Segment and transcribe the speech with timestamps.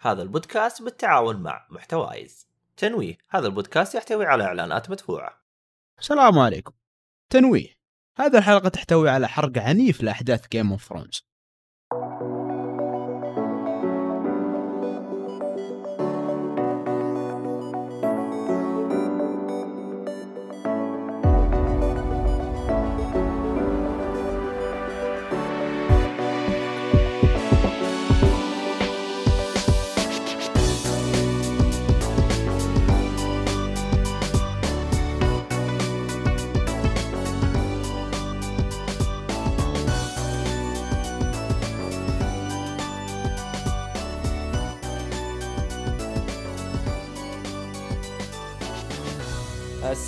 [0.00, 2.48] هذا البودكاست بالتعاون مع محتوايز.
[2.76, 5.40] تنويه هذا البودكاست يحتوي على إعلانات مدفوعة.
[5.98, 6.72] السلام عليكم.
[7.30, 7.68] تنويه
[8.16, 11.29] هذه الحلقة تحتوي على حرق عنيف لأحداث Game of Thrones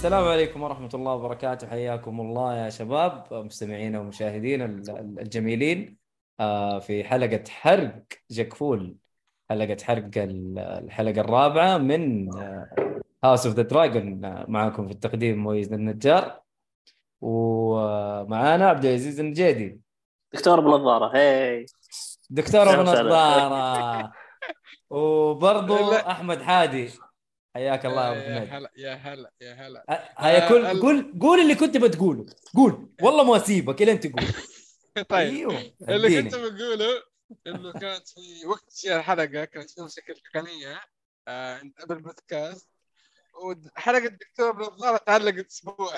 [0.02, 1.66] السلام عليكم ورحمة الله وبركاته.
[1.66, 5.96] حياكم الله يا شباب مستمعينا ومشاهدينا ال- الجميلين.
[6.40, 8.96] آه، في حلقة حرق جاكفول
[9.50, 12.28] حلقة حرق ال- الحلقة الرابعة من
[13.24, 16.40] House of the Dragon معكم في التقديم مويز النجار
[17.20, 19.80] ومعانا عبد العزيز النجيدي.
[20.34, 21.66] دكتور بنظاره هي
[22.30, 23.08] دكتور ابو أهلا وسهلا.
[23.08, 24.12] نظارة
[24.90, 25.92] وبرضو.
[25.92, 26.90] أحمد حادي.
[27.54, 28.52] حياك الله يا أبو يا حميد.
[28.52, 29.84] هلا يا هلا يا هلا.
[30.18, 32.26] هيا كل قول قول اللي كنت بتقوله.
[32.56, 32.88] قول.
[33.02, 34.24] والله ما أسيبك إلين تقول.
[35.08, 36.22] طيب أيوه اللي.
[36.22, 37.02] كنت بقوله
[37.46, 40.80] إنه كانت في وقت الحلقة كانت في مشاكل تقنية
[41.28, 42.68] آه قبل البودكاست
[43.44, 45.92] وحلقة الدكتور بنظاره تعلقت أسبوع.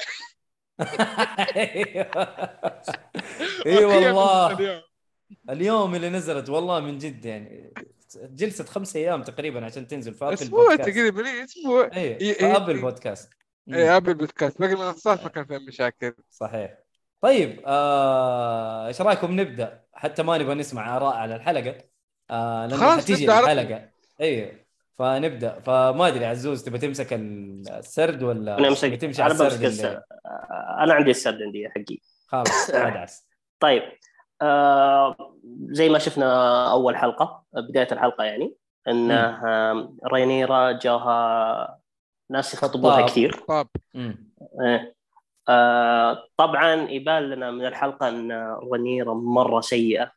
[3.67, 4.83] اي وهي والله.
[5.51, 7.73] اليوم اللي نزلت والله من جد يعني.
[8.23, 11.91] جلسة خمس أيام تقريبا عشان تنزل في Apple أسبوع بودكاست تقريبا إيه، أسبوع.
[11.97, 12.81] اي في Apple.
[12.81, 13.31] بودكاست.
[13.73, 16.15] اي Apple Podcast باقي المنصات ما كان فيها مشاكل.
[16.31, 16.79] صحيح.
[17.21, 21.75] طيب آه، إيش رأيكم نبدأ؟ حتى ما نبغى نسمع آراء على الحلقة.
[22.31, 23.25] آه لأنه خلاص حتيجي.
[23.25, 23.89] الحلقة.
[24.21, 24.67] اي
[24.99, 25.61] فنبدأ.
[25.61, 29.89] فما أدري عزوز تبغى تمسك السرد ولا أنا أمسك تمشي على أنا السرد بمسك اللي...
[29.89, 30.03] السرد.
[30.81, 31.99] أنا عندي السرد عندي حقي.
[32.27, 33.27] خلاص ادعس
[33.61, 33.99] طيب آه
[35.71, 38.55] زي ما شفنا أول حلقة بداية الحلقة يعني
[38.89, 41.79] إن آه رينيرا جاها
[42.31, 43.09] ناس يخطبونها خطاب.
[43.09, 43.69] كثير طب.
[43.97, 44.95] إيه.
[45.49, 50.13] آه طبعا يبان لنا من الحلقة إن رينيرا مرة سيئة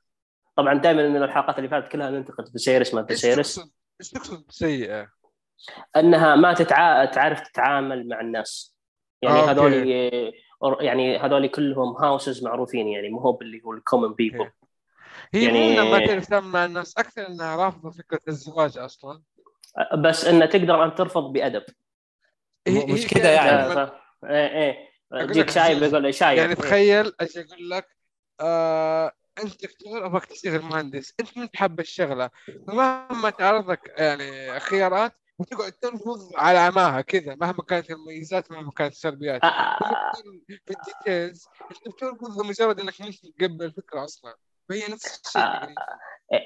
[0.55, 3.69] طبعا دائما من الحلقات اللي فاتت كلها ننتقد فيسيرس ما تقصد
[4.01, 5.07] إيش تقصد سيئه؟
[5.95, 7.05] إنها ما تتع...
[7.05, 8.75] تعرف تتعامل مع الناس
[9.21, 9.51] يعني okay.
[9.51, 9.73] هذول
[10.79, 14.51] يعني هذول كلهم houses معروفين يعني مو هو باللي هو ال common people
[15.33, 15.91] هي يعني-
[16.29, 19.21] ما مع الناس أكثر إنها رافضة فكرة الزواج أصلا.
[19.97, 21.63] بس انها تقدر أن ترفض بأدب.
[22.67, 23.73] هي- مش كانت يعني.
[23.87, 23.91] ف...
[24.25, 24.87] إيه إيه.
[25.13, 26.37] يجيك شايب يقول لي شايب.
[26.37, 26.55] يعني إيه.
[26.55, 27.97] تخيل أجي أقول لك
[28.41, 29.11] آه
[29.43, 32.29] أنت دكتور أبغاك تشتغل مهندس أنت ما تحب الشغلة.
[32.67, 38.93] فمهما تعرض لك يعني خيارات وتقعد ترفض على عماها كذا مهما كانت المميزات مهما كانت
[38.93, 39.43] السلبيات.
[39.43, 40.11] آه،
[40.47, 44.35] في الديتيلز انت بترفض لمجرد إنك مش تقبل الفكرة أصلا.
[44.69, 45.75] فهي نفس الشيء آه،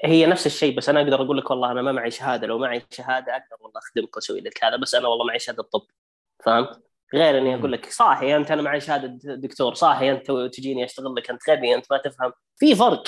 [0.04, 2.82] هي نفس الشيء بس أنا أقدر أقول لك والله أنا ما معي شهادة لو معي
[2.90, 5.86] شهادة أقدر والله اخدمك وأسوي لك هذا بس أنا والله معي شهادة طب.
[6.44, 6.82] فهمت؟
[7.14, 11.30] غير إني أقول لك صاحي أنت أنا معي شهادة دكتور صاحي أنت تجيني أشتغل لك
[11.30, 12.32] أنت غبي أنت ما تفهم.
[12.56, 13.02] في فرق.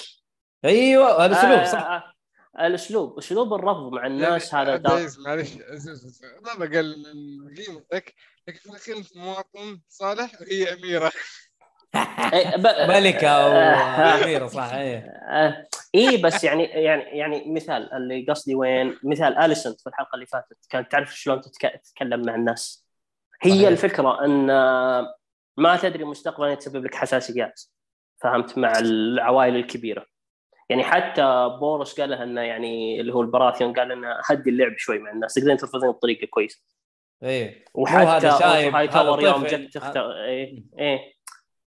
[0.65, 1.78] أيوه هذا اسلوب آه، صح.
[1.78, 2.14] آه، آه،
[2.61, 4.91] الاسلوب اسلوب الرفض مع الناس يعني هذا عبد دا...
[4.91, 5.53] العزيز معلش
[6.43, 7.05] ما بقلل
[7.45, 8.15] من قيمتك
[8.49, 11.13] لكن في الاخير انت مواطن صالح وهي أميرة.
[12.33, 12.57] إيه،
[12.89, 15.69] ملكة واميره صح إيه.
[15.95, 20.59] اي بس يعني يعني يعني مثال اللي قصدي وين مثال اليسنت في الحلقة اللي فاتت.
[20.71, 22.87] كانت تعرف شلون تتك- تتكلم مع الناس.
[23.43, 23.69] هي صحيح.
[23.69, 24.47] الفكرة إن
[25.57, 27.63] ما تدري مستقبلا تسبب لك حساسيات
[28.23, 30.07] فهمت مع العوائل الكبيرة.
[30.71, 34.99] يعني حتى بورس قال لها إنه يعني اللي هو البراثيون قال إنه هدي اللعب شوي
[34.99, 36.63] مع الناس تقدرين ترفضين بطريقة كويسة.
[37.23, 37.65] إيه.
[37.75, 39.45] وحتى Hightower يوم.
[39.45, 41.15] جت تختار إيه إيه.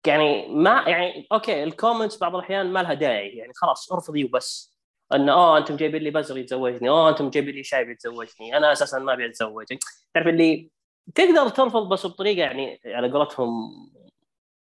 [0.08, 4.78] يعني ما يعني okay ال comments بعض الأحيان ما لها داعي يعني خلاص ارفضي وبس.
[5.14, 9.00] إنه آه أنتم جايبين لي بزر يتزوجني آه أنتم جايبين لي شايب يتزوجني أنا أساسا
[9.00, 9.66] ما أبي أتزوج.
[10.14, 10.70] تعرف اللي
[11.16, 13.50] تقدر ترفض بس بطريقة يعني على قولتهم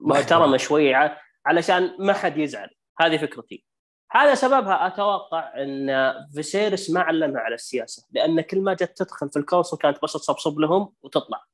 [0.00, 2.70] محترمة شوي ع- علشان ما حد يزعل.
[3.00, 3.64] هذه فكرتي.
[4.12, 9.38] هذا سببها أتوقع إن فيسيرس ما علمها على السياسة لأن كل ما جت تدخل في
[9.38, 11.44] ال council كانت بس تصبصب لهم وتطلع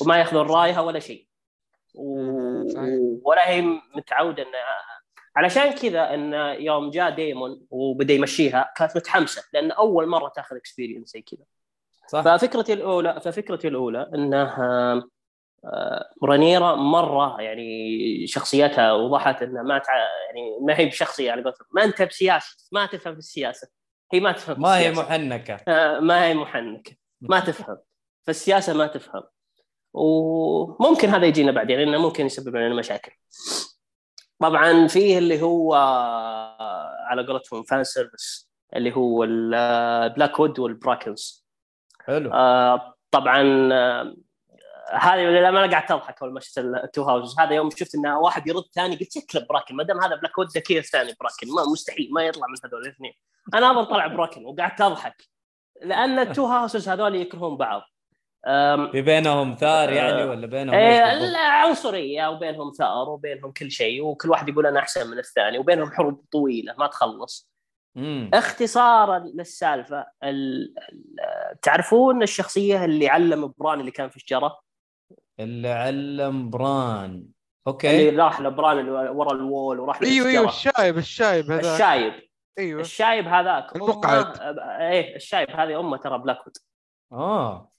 [0.00, 1.26] وما يأخذون رأيها ولا شيء.
[1.94, 2.18] و...
[3.24, 3.62] ولا هي
[3.96, 4.48] متعودة إن
[5.36, 11.12] علشان كذا إن يوم جاء ديمون وبدأ يمشيها كانت متحمسة لأن أول مرة تأخذ experience
[11.12, 11.44] زي كذا.
[12.08, 12.20] صح.
[12.20, 14.54] ففكرتي الأولى ففكرتي الأولى انه
[16.24, 19.92] رانيرا مرة يعني شخصيتها وضحت إنها ما تع...
[19.96, 21.66] يعني ما هي بشخصية على قولتهم.
[21.72, 23.68] ما أنت بسياسة ما تفهم في السياسة
[24.12, 24.92] هي ما تفهم ما هي.
[24.92, 25.54] محنكة.
[25.68, 26.96] آه، ما هي محنكة.
[27.20, 27.78] ما تفهم.
[28.26, 29.22] فالسياسة ما تفهم.
[29.92, 33.12] وممكن هذا يجينا بعدين لأنه ممكن يسبب لنا مشاكل.
[34.40, 35.74] طبعا فيه اللي هو
[37.08, 41.46] على قولتهم fan service اللي هو ال Blackwood وال Brackens
[42.06, 42.32] حلو.
[42.32, 44.14] آه، طبعا آه،
[44.92, 48.06] هذه لما أنا قعدت أضحك أول ما شفت ال two houses هذا يوم شفت إن
[48.06, 49.76] واحد يرد ثاني قلت شكله Bracken.
[49.76, 51.46] ما دام هذا Blackwood ذكي الثاني Bracken.
[51.56, 53.12] ما مستحيل ما يطلع من هذول الاثنين.
[53.54, 55.24] أنا اظن طلع Bracken وقعدت أضحك.
[55.82, 57.82] لأن ال two houses هذول يكرهون بعض.
[58.92, 60.26] في بينهم ثار يعني آه.
[60.26, 65.10] ولا بينهم بالضبط؟ لا، عنصرية وبينهم ثار وبينهم كل شيء وكل واحد يقول أنا أحسن
[65.10, 67.50] من الثاني وبينهم حروب طويلة ما تخلص.
[67.96, 68.30] مم.
[68.34, 70.74] اختصارا للسالفة ال...
[70.78, 74.63] ال- تعرفون الشخصية اللي علم بران اللي كان في الشجرة؟
[75.40, 77.10] اللي علم بران.
[77.10, 77.26] اللي
[77.66, 82.12] okay راح لبران اللي ورا ال Wall وراح أيوه أيوه الشايب الشايب هذا الشايب.
[82.58, 82.80] أيوه.
[82.80, 83.76] الشايب هذاك.
[83.76, 84.38] المقعد.
[84.80, 86.56] إيه الشايب هذه أمه ترى Blackwood
[87.12, 87.70] آه.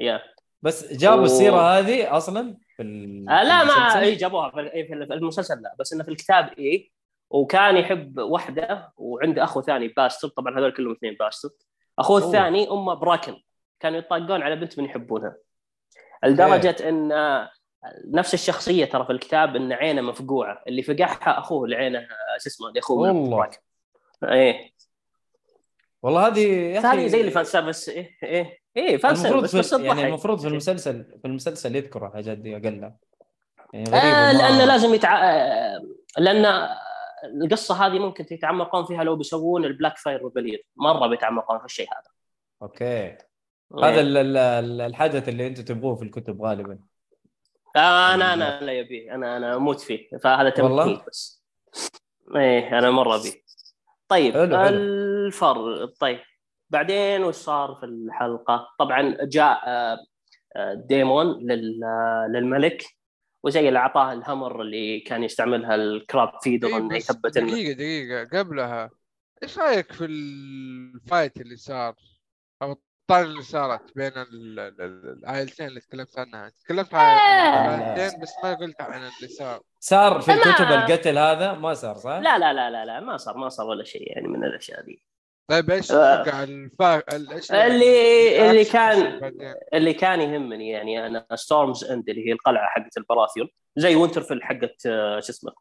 [0.00, 0.22] yeah.
[0.62, 4.88] بس جابوا و- السيره هذه أصلا في ال- آه لا ما؟ اي جابوها في إيه،
[4.88, 5.74] في المسلسل لا.
[5.78, 6.90] بس إنه في الكتاب إيه
[7.30, 10.30] وكان يحب واحدة وعنده أخو ثاني bastard.
[10.30, 11.52] طبعا هذول كلهم اثنين bastard.
[11.98, 12.18] أخوه.
[12.26, 13.36] الثاني أمه Bracken.
[13.80, 15.36] كانوا يطاقون على بنت من يحبونها.
[16.24, 17.50] لدرجة إن آه،
[18.04, 20.62] نفس الشخصية ترى في الكتاب إن عينه مفقوعة.
[20.68, 23.50] اللي فقعها أخوه اللي عينه آه، شو اسمه اللي أخوه والله.
[24.24, 24.74] إيه.
[26.02, 29.58] والله هذه يا هذه أخي زي اللي fan service إيه إيه إيه fan service في
[29.58, 30.06] بس يعني.
[30.06, 32.96] المفروض في المسلسل في المسلسل يذكروا الحاجات دي اقلها
[33.72, 35.24] يعني آه لأن لازم يتع...
[35.24, 35.80] آه،
[36.18, 36.68] لأن
[37.24, 42.10] القصة هذه ممكن يتعمقون فيها لو بيسوون ال Blackfyre Rebellion مرة بيتعمقون في الشيء هذا.
[42.62, 43.16] أوكي.
[43.82, 46.78] هذا ال- ال- ال- الحدث اللي أنتم تبغوه في الكتب غالبا.
[47.76, 49.12] آه أنا أنا لا يبي.
[49.12, 50.08] أنا أنا أموت فيه.
[50.22, 51.42] فهذا؟ تمثيل بس.
[52.36, 53.44] إيه أنا مرة بي
[54.08, 54.68] طيب حلو، حلو.
[54.68, 56.20] الفر طيب
[56.70, 59.98] بعدين وش صار في الحلقة؟ طبعا جاء آه،
[60.56, 61.80] آه، ديمون لل-
[62.32, 62.84] للملك
[63.42, 67.72] وزي اللي أعطاه ال hammer اللي كان يستعملها ال Crabfeeder إيه انه يثبت انه دقيقة
[67.72, 68.38] دقيقة.
[68.38, 68.90] قبلها
[69.42, 71.94] إيش رأيك في ال fight اللي صار؟
[72.62, 72.76] أو
[73.10, 77.74] الطار اللي صارت بين ال- ال- ال- العائلتين اللي تكلمت عنها تكلمت عن آه.
[77.76, 82.10] العائلتين بس ما قلت عن اللي صار صار في الكتب القتل هذا ما صار صح؟
[82.10, 85.04] لا لا لا لا لا ما صار ما صار ولا شيء يعني من الأشياء دي
[85.50, 86.22] طيب إيش آه.
[86.22, 89.32] تتوقع الفا اللي اللي كان؟
[89.74, 94.86] اللي كان يهمني يعني أنا Storm's End اللي هي القلعة حقت البراثيون زي Winterfell حقت
[94.86, 95.52] آه، شو اسمه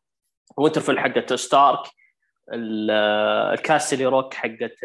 [0.58, 1.80] Winterfell حقت ستارك
[2.54, 4.76] ال- آه، ال Casterly Rock حقت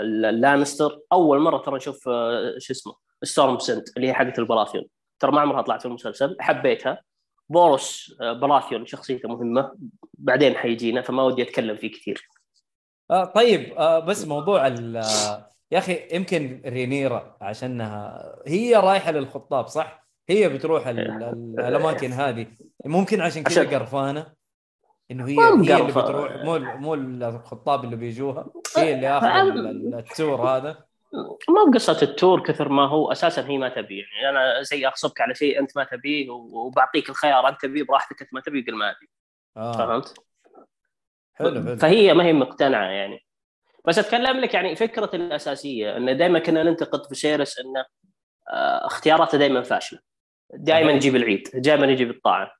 [0.00, 4.38] ال- آه، اللانستر أول مرة ترى نشوف آه، شو اسمه Storm's End اللي هي حقت
[4.38, 4.84] البراثيون.
[5.20, 6.36] ترى ما عمرها طلعت في المسلسل.
[6.40, 7.02] حبيتها.
[7.48, 9.72] بوروس آه، براثيون شخصيته مهمة.
[10.14, 12.28] بعدين حيجينا فما ودي أتكلم فيه كثير.
[13.10, 14.94] آه طيب آه بس موضوع ال
[15.72, 22.46] يا أخي يمكن رينيرا عشانها هي رايحة للخطاب صح؟ هي بتروح ال- الأماكن هذه.
[22.84, 24.26] ممكن عشان كذا قرفانة.
[25.10, 25.48] إنه هي هي
[25.80, 25.92] اللي.
[25.92, 30.86] بتروح مو مو الخطاب اللي بيجوها هي اللي آخذ ال- ال- ال tour هذا.
[31.48, 35.20] ما بقصة ال tour كثر ما هو أساسا هي ما تبي يعني أنا زي اغصبك
[35.20, 38.90] على شيء أنت ما تبيه وبعطيك الخيار أنت تبيه براحتك أنت ما تبيه قل ما
[38.90, 39.10] ابي
[39.56, 39.72] آه.
[39.72, 40.14] فهمت؟
[41.34, 41.76] حلو حلو.
[41.76, 43.26] فهي ما هي مقتنعة يعني.
[43.84, 47.84] بس أتكلم لك يعني فكرة الأساسية انه دائما كنا ننتقد فيسيرس إنه
[48.50, 49.98] آه، اختياراته دائما فاشلة.
[50.54, 50.92] دائما.
[50.92, 52.50] يجيب العيد دائما يجيب الطاعة.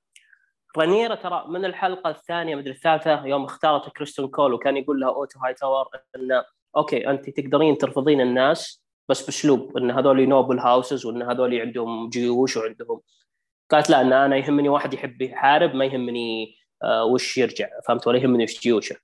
[0.78, 5.38] رانيرا ترى من الحلقة الثانية مدري الثالثة يوم اختارت كريستون كول وكان يقول لها اوتو
[5.38, 6.44] هايتاور انه
[6.76, 12.56] أوكي أنت تقدرين ترفضين الناس بس بأسلوب إن هذول noble houses وإن هذول عندهم جيوش
[12.56, 13.00] وعندهم
[13.70, 18.18] قالت لا إن أنا يهمني واحد يحب يحارب ما يهمني آه وش يرجع فهمت ولا
[18.18, 18.96] يهمني وش جيوشه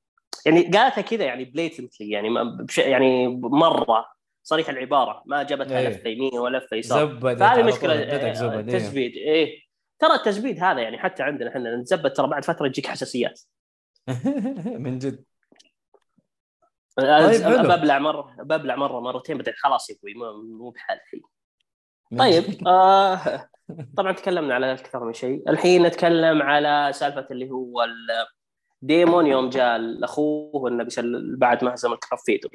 [0.47, 4.07] يعني قالتها كذا يعني بليتنتلي يعني بش يعني مرة
[4.43, 5.89] صريح العبارة ما جابتها إيه.
[5.89, 8.61] لفة يمين ولا لفة يسار زبدت فهذه على مشكلة إيه.
[8.61, 9.63] التزبيد إيه
[10.03, 13.41] ترى التزبيد هذا يعني حتى عندنا إحنا نتزبد ترى بعد فترة تجيك حساسيات
[14.85, 15.25] من جد
[16.97, 17.63] طيب حلو.
[17.63, 21.23] ببلع مرة ببلع مرة مرتين بعدين خلاص يا أبوي مو بحال الحين
[22.19, 22.69] طيب.
[22.69, 23.49] آه
[23.97, 27.87] طبعا تكلمنا على أكثر من شيء الحين نتكلم على سالفة اللي هو
[28.83, 32.51] ديمون يوم جاء لاخوه انه بيسل بعد ما هزم الكراب فيدر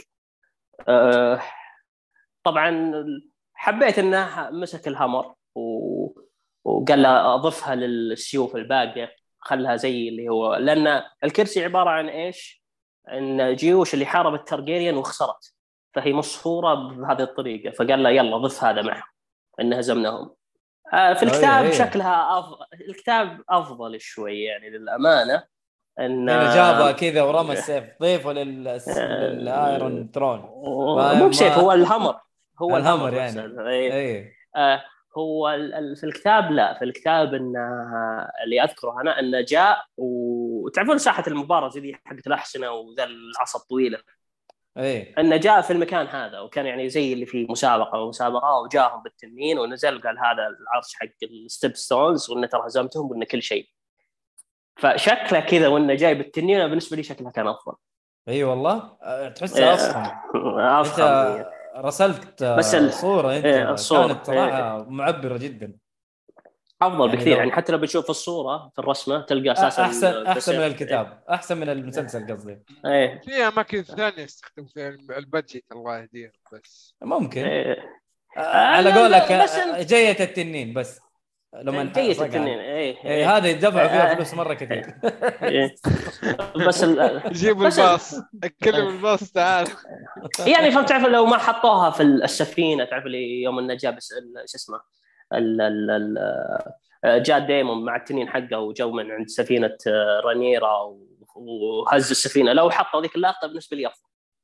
[0.87, 1.41] آه
[2.43, 2.93] طبعا
[3.53, 5.96] حبيت إنه مسك الهامر و...
[6.67, 10.55] وقال له اضفها للسيوف الباقية خلها زي اللي هو.
[10.55, 12.63] لأن الكرسي عبارة عن إيش؟
[13.13, 15.53] إن جيوش اللي حاربت تارجيريان وخسرت.
[15.93, 17.71] فهي مصفورة بهذه الطريقة.
[17.71, 19.03] فقال له يلا ضف هذا معهم.
[19.61, 20.33] إن هزمناهم.
[20.93, 21.73] آه، في الكتاب أي.
[21.73, 25.43] شكلها أفضل الكتاب أفضل شوي يعني للأمانة.
[25.99, 30.39] إن هنا جابها كذا ورمى السيف ضيفه لل- للإيرون ثرون
[31.19, 32.15] مو بسيف هو الهمر.
[32.61, 33.69] هو الهمر الهمر يعني.
[33.69, 33.93] إيه.
[33.93, 34.83] اي آه،
[35.17, 35.57] هو
[35.95, 41.69] في الكتاب لا في الكتاب إن آه، اللي أذكره أنا انه جاء وتعرفون ساحة المباراة
[41.69, 43.99] دي حقت الأحسنة وذا العصا الطويلة؟
[44.77, 49.59] اي انه جاء في المكان هذا وكان يعني زي اللي في مسابقة ومسابقة وجاهم بالتنين
[49.59, 53.69] ونزل قال هذا العرش حق ال Stepstones وانه ترى هزمتهم وانه كل شيء.
[54.77, 57.73] فشكله كذا وإنه جاي بالتنين بالنسبة لي شكلها كان أفضل.
[58.27, 58.97] إي والله.
[59.03, 60.03] أه، أصلا
[60.81, 63.45] افخم أنت رسلت بس بس ال- الصورة أنت.
[63.45, 64.07] إيه، الصورة.
[64.07, 65.73] كانت صراحة معبرة جدا.
[66.81, 70.53] أفضل يعني بكثير لو- يعني حتى لو بتشوف الصورة في الرسمة تلقى أساسا احسن أحسن
[70.55, 70.67] من إيه.
[70.67, 71.23] الكتاب.
[71.29, 72.59] أحسن من المسلسل قصدي.
[72.85, 73.21] إيه.
[73.25, 76.95] في أماكن ثانية يستخدم فيها البادجت الله يهديهم بس.
[77.01, 77.41] ممكن.
[77.45, 77.75] إيه.
[78.37, 80.99] آه، على قولك بس آه، جية التنين بس.
[81.63, 82.25] لما جيد صقع.
[82.25, 84.15] التنين اي هذا يدفعوا فيها آه.
[84.15, 84.93] فلوس مرة كثير.
[85.43, 85.75] إيه.
[86.67, 88.13] بس ال- جيبوا بس- الباص.
[88.43, 89.67] اتكلم الباص تعال.
[90.53, 94.49] يعني فهمت تعرف لو ما حطوها في السفينة تعرف اللي يوم انه جاب س- ال-
[94.49, 94.79] شو اسمه
[95.33, 96.17] ال- ال-
[97.05, 102.53] ال- جاء ديمون مع التنين حقه وجو من عند سفينة آه، رانيرا و- وهز السفينة.
[102.53, 104.01] لو حطوا ذيك اللقطة بالنسبة لي أفضل.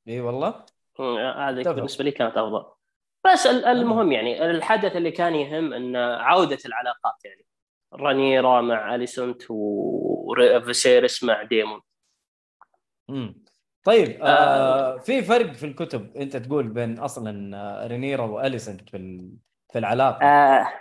[0.07, 0.65] إي والله.
[0.99, 1.61] هذه.
[1.63, 2.65] بالنسبة لي كانت أفضل.
[3.25, 7.45] بس ال- المهم يعني الحدث اللي كان يهم إن عودة العلاقات يعني
[7.93, 11.81] رانيرا مع اليسنت وفيسيرس مع ديمون.
[13.09, 13.43] امم
[13.83, 19.29] طيب آه في فرق في الكتب أنت تقول بين أصلا آه، رينيرا واليسنت في
[19.73, 20.71] في العلاقة؟ آه في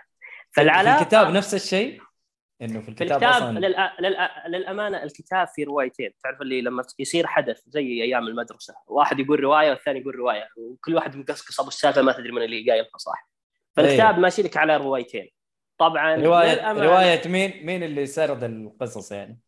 [0.61, 2.00] فالعلاقه الكتاب نفس الشيء؟
[2.62, 3.97] إنه في في الكتاب, الكتاب أصلا للأ...
[4.00, 4.49] للأ...
[4.49, 9.71] للأمانة الكتاب في روايتين تعرف اللي لما يصير حدث زي أيام المدرسة واحد يقول رواية
[9.71, 13.28] والثاني يقول رواية وكل واحد مقصقص أبو السالفة ما تدري من اللي قايلها صح
[13.76, 15.31] فالكتاب ماشي لك على روايتين
[15.78, 19.38] طبعا روايه للأمانة- رواية مين مين اللي سرد القصص يعني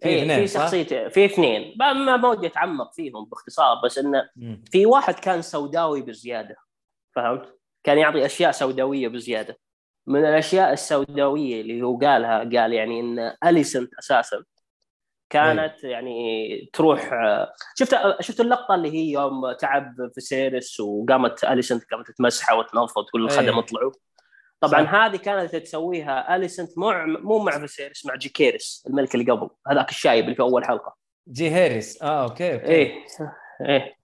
[0.00, 4.30] في إيه، اثنين في؟ شخصيتين في اثنين ما ما ودي أتعمق فيهم باختصار بس إنه.
[4.70, 6.56] في واحد كان سوداوي بزيادة
[7.14, 9.58] فهمت؟ كان يعطي أشياء سوداوية بزيادة
[10.06, 14.44] من الأشياء السوداوية اللي هو قالها قال يعني إن اليسنت أساسا
[15.30, 17.10] كانت يعني تروح
[17.78, 23.54] شفت شفت اللقطة اللي هي يوم تعب فيسيرس وقامت اليسنت قامت تمسحه وتنظف وتقول الخدم
[23.54, 23.58] أي.
[23.58, 23.92] اطلعوا
[24.60, 24.94] طبعا صح.
[24.94, 29.50] هذه كانت تسويها اليسنت مو مو مع فيسيرس مع جيهيريس الملك اللي قبل.
[29.68, 30.96] هذاك الشايب اللي في أول حلقة.
[31.28, 32.66] جيهيريس آه أوكي أوكي.
[32.66, 33.04] إيه
[33.68, 33.94] إيه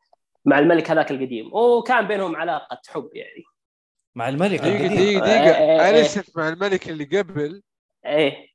[0.45, 1.55] مع الملك هذاك القديم.
[1.55, 3.45] وكان بينهم علاقة حب يعني.
[4.15, 5.91] مع الملك دقيقة القديم دقيقة إيه، إيه، دقيقة إيه.
[5.91, 7.62] أليسنت مع الملك اللي قبل
[8.07, 8.49] إيه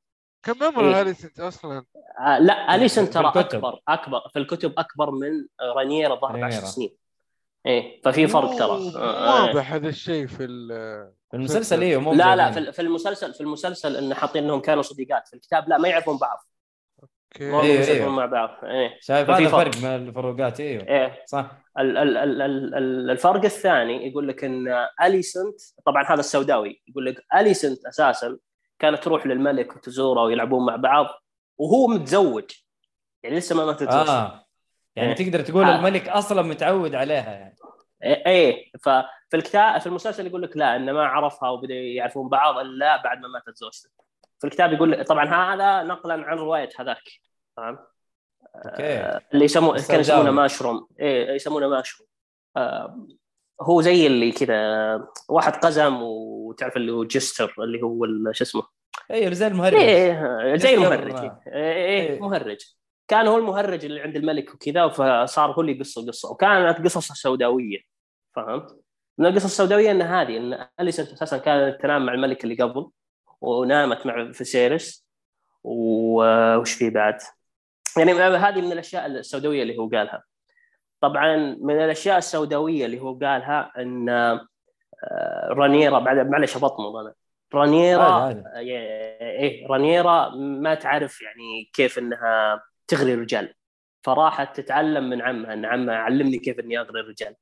[0.44, 1.02] كم عمر إيه.
[1.02, 1.86] أليسنت أصلا؟
[2.20, 3.32] آه لا اليسن في ترى.
[3.36, 5.30] أكبر أكبر في الكتب أكبر من
[5.62, 6.46] ظهر رانيرا.
[6.46, 6.96] 10 سنين
[7.66, 8.92] إيه ففي فرق ترى.
[8.96, 10.68] واضح هذا الشيء في ال
[11.32, 12.52] في المسلسل أيوه مو لا لا.
[12.52, 16.18] في في المسلسل في المسلسل انه حاطين انهم كانوا صديقات في الكتاب لا ما يعرفون
[16.18, 16.48] بعض
[17.42, 17.80] ما أوكي إيه.
[17.80, 19.72] يصيرون مع بعض إيه شايف هذا فرق.
[19.72, 24.44] فرق من الفروقات أيوه إيه صح ال- ال- ال- ال- ال- الفرق الثاني يقول لك
[24.44, 28.38] إن اليسنت طبعا هذا السوداوي يقول لك اليسنت أساسا
[28.80, 31.06] كانت تروح للملك وتزوره ويلعبون مع بعض
[31.58, 32.52] وهو متزوج.
[33.24, 34.46] يعني لسه ما ماتت آه.
[34.96, 35.16] يعني إيه.
[35.16, 35.76] تقدر تقول آه.
[35.76, 37.56] الملك أصلا متعود عليها يعني.
[38.04, 38.72] إيه إيه.
[38.84, 43.18] ففي الكتاب في المسلسل يقول لك لا انه ما عرفها وبدا يعرفون بعض إلا بعد
[43.20, 43.90] ما ماتت زوجته.
[44.40, 47.04] في الكتاب يقول لك طبعا هذا نقلا عن رواية هذاك.
[47.58, 47.80] فاهم
[48.56, 50.32] أوكي اللي يسمونه كانوا يسمونه.
[50.32, 52.08] ماشروم إيه يسمونه ماشروم
[52.58, 53.08] آه
[53.62, 54.56] هو زي اللي كذا
[55.30, 58.64] واحد قزم وتعرف اللي هو jester اللي هو شو اسمه
[59.12, 61.42] أيوه زي المهرج إيه زي jester، المهرج آه.
[61.48, 62.10] إيه, إيه.
[62.10, 62.58] إيه مهرج
[63.08, 67.80] كان هو المهرج اللي عند الملك وكذا فصار هو اللي يقص القصة وكانت قصص سوداوية
[68.36, 68.80] فهمت؟
[69.18, 72.90] من القصص السوداوية إن هذه إن اليسنت أساسا كانت تنام مع الملك اللي قبل
[73.42, 75.08] ونامت مع فيسيرس
[75.64, 77.18] و- وش في بعد؟
[77.98, 80.24] يعني هذه من الأشياء السوداوية اللي هو قالها.
[81.02, 84.48] طبعا من الأشياء السوداوية اللي هو قالها إن آه،
[85.50, 87.14] رانيرا بعد معلش بطمن أنا.
[87.54, 88.78] رانيرا عادي، عادي.
[89.22, 93.54] إيه رانيرا ما تعرف يعني كيف إنها تغري الرجال.
[94.06, 97.36] فراحت تتعلم من عمها إن عمها علمني كيف إني أغري الرجال.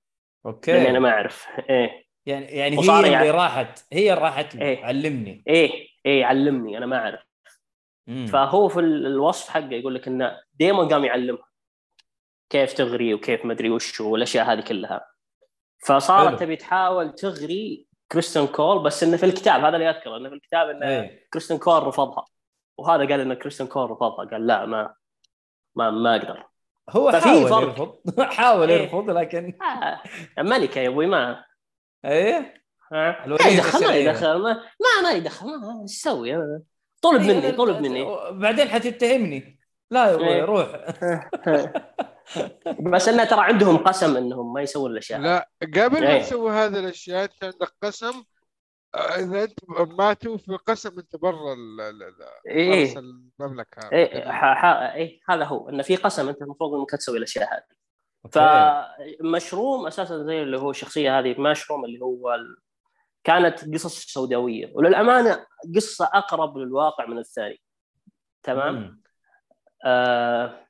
[0.45, 0.71] أوكي.
[0.71, 1.48] لاني أنا ما أعرف.
[1.69, 2.05] إيه.
[2.25, 4.86] يعني يعني هي اللي يعني- راحت هي اللي راحت إيه.
[4.86, 5.43] علمني.
[5.48, 7.21] إيه إيه علمني أنا ما أعرف.
[8.08, 8.25] مم.
[8.27, 11.48] فهو في ال- الوصف حقه يقول لك انه ديمون قام يعلمها
[12.50, 15.05] كيف تغري وكيف مدري وش والاشياء هذه كلها.
[15.86, 20.36] فصارت تبي تحاول تغري كريستن كول بس انه في الكتاب هذا اللي اذكره انه في
[20.36, 22.25] الكتاب انه إيه كريستن كول رفضها
[22.77, 24.96] وهذا قال ان كريستن كول رفضها قال لا ما
[25.75, 26.48] ما ما أقدر
[26.89, 27.62] هو حاول فرق.
[27.67, 28.81] يرفض حاول إيه.
[28.81, 30.01] يرفض لكن آه
[30.38, 31.46] ملكه يا أبوي ما
[32.05, 33.25] إيه آه.
[33.27, 33.96] ما يدخل ما.
[33.96, 36.34] يدخل ما ما, ما يدخل ما إيش تسوي
[37.01, 39.60] طلب مني طلب مني بعدين حتتهمني
[39.91, 40.15] لا يا إيه.
[40.15, 40.67] أبوي روح
[42.93, 45.24] بس إنه ترى عندهم قسم إنهم ما يسوون الأشياء هذه.
[45.25, 46.22] لا قبل ما إيه.
[46.22, 48.24] تسوي هذه الأشياء أنت عندك قسم
[48.96, 49.60] آه، إذا أنت
[49.98, 55.46] ماتوا في قسم أنت برا ال- ال- ال- إيه المملكة إيه ح- ح- إيه هذا
[55.46, 57.63] هو إنه في قسم أنت المفروض إنك تسوي الأشياء هذه.
[58.31, 62.58] فمشروم أساسا زي اللي هو الشخصيه هذه مشروم اللي هو ال...
[63.24, 64.72] كانت قصص سوداوية.
[64.75, 67.62] وللأمانة قصة أقرب للواقع من الثاني.
[68.44, 69.01] تمام؟ مم.
[69.86, 70.68] آه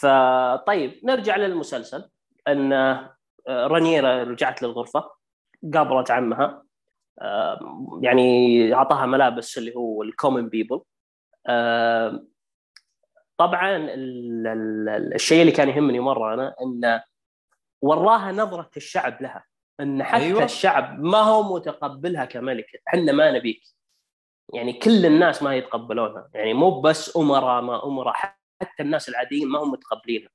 [0.00, 2.10] فطيب نرجع للمسلسل.
[2.48, 3.16] أن آه،
[3.48, 5.10] رانيرا رجعت للغرفة
[5.74, 6.62] قابلت عمها.
[7.22, 10.80] آه يعني أعطاها ملابس اللي هو الكومن بيبل
[11.46, 12.24] آه
[13.36, 17.02] طبعا ال- ال- ال- الشيء اللي كان يهمني مرة أنا انه
[17.82, 19.44] وراها نظرة الشعب لها.
[19.80, 20.44] إن حتى أيوة.
[20.44, 23.62] الشعب ما هو متقبلها كملكه إحنا ما نبيك.
[24.54, 26.28] يعني كل الناس ما يتقبلونها.
[26.34, 30.30] يعني مو بس أمراء ما أمراء حتى الناس العاديين ما هم متقبلينها.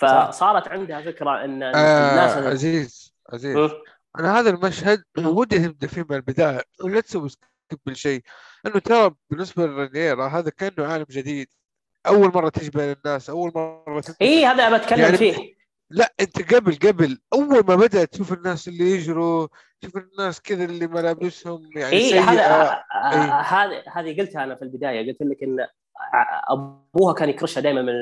[0.00, 3.56] فصارت عندها فكرة إن آه الناس عزيز عزيز.
[3.56, 3.70] م.
[4.18, 6.62] أنا هذا المشهد ودي تبدا فيه من البداية.
[6.84, 8.22] ولا تسوي سكيب شيء.
[8.66, 11.48] إنه ترى بالنسبة لرينيرا هذا كأنه عالم جديد.
[12.06, 14.04] أول مرة تجي بين الناس أول مرة.
[14.22, 15.59] اي هذا بتكلم يعني فيه.
[15.90, 19.48] لا انت قبل قبل أول ما بدأت تشوف الناس اللي يجروا
[19.80, 23.40] تشوف الناس كذا اللي ملابسهم يعني اي سيئة هذا إيه.
[23.40, 25.60] هذه هذه قلتها أنا في البداية قلت لك إن
[25.96, 27.92] ع- أبوها كان يكرشها دائما من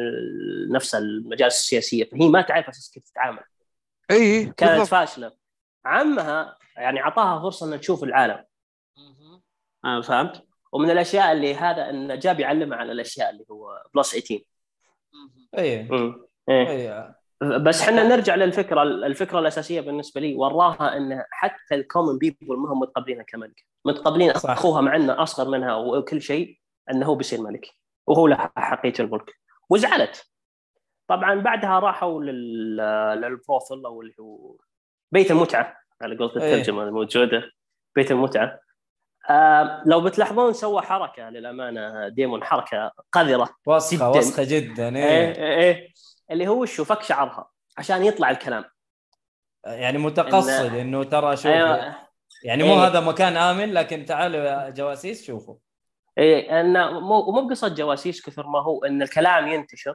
[0.73, 3.41] نفس المجالس السياسية فهي ما تعرف أساس كيف تتعامل
[4.11, 4.89] إي كانت بالضبط.
[4.89, 5.33] فاشلة
[5.85, 8.45] عمها يعني أعطاها فرصة إنها تشوف العالم.
[9.85, 14.45] آه، فهمت ومن الأشياء اللي هذا انه جاب يعلمها على الأشياء اللي هو plus 18
[15.15, 15.49] مهم.
[15.59, 16.27] إيه مم.
[16.49, 16.69] إيه.
[16.69, 22.59] إيه بس إحنا نرجع للفكرة الفكرة الأساسية بالنسبة لي وراها إن حتى ال common people
[22.59, 23.65] ما هم متقبلينها كملك.
[23.85, 24.51] متقبلين صح.
[24.51, 26.59] أخوها مع إنه أصغر منها وكل شيء
[26.91, 27.67] إنه هو بيصير ملك.
[28.07, 29.35] وهو له حقية الملك
[29.71, 30.31] وزعلت.
[31.09, 32.77] طبعا بعدها راحوا لل...
[33.21, 34.57] للبروثل أو اللي هو
[35.13, 35.77] بيت المتعة.
[36.03, 36.55] على قولة إيه.
[36.55, 37.51] الترجمة الموجودة.
[37.97, 38.61] بيت المتعة.
[39.31, 44.19] آه لو بتلاحظون سوى حركة للأمانة ديمون حركة قذرة وسخه جداً.
[44.19, 45.05] وسخه جدا إيه.
[45.05, 45.89] إيه إيه إيه.
[46.31, 48.65] اللي هو شو فك شعرها عشان يطلع الكلام.
[49.67, 51.95] يعني متقصد إن- إنه ترى شوف أيوه.
[52.45, 52.87] يعني مو إيه.
[52.87, 55.57] هذا مكان آمن لكن تعالوا يا جواسيس شوفوا
[56.19, 59.95] إيه انه مو مو بقصه جواسيس كثر ما هو إن الكلام ينتشر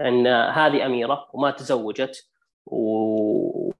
[0.00, 2.28] إن هذه أميرة وما تزوجت
[2.66, 3.72] و...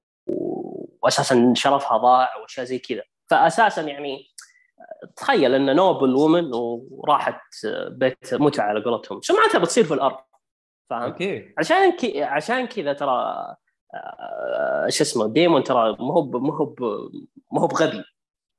[1.03, 3.03] واساسا شرفها ضاع واشياء زي كذا.
[3.29, 4.25] فاساسا يعني
[5.15, 6.49] تخيل إن نوبل وومن
[6.91, 7.41] وراحت
[7.89, 9.21] بيت متعة على قولتهم.
[9.21, 10.17] سمعتها بتصير في الأرض؟
[10.89, 13.55] فاهم؟ أكيد عشان كي عشان كذا ترى
[13.93, 16.75] آه، شو اسمه ديمون ترى ما هو ما هو
[17.51, 18.03] ما هو بغبي.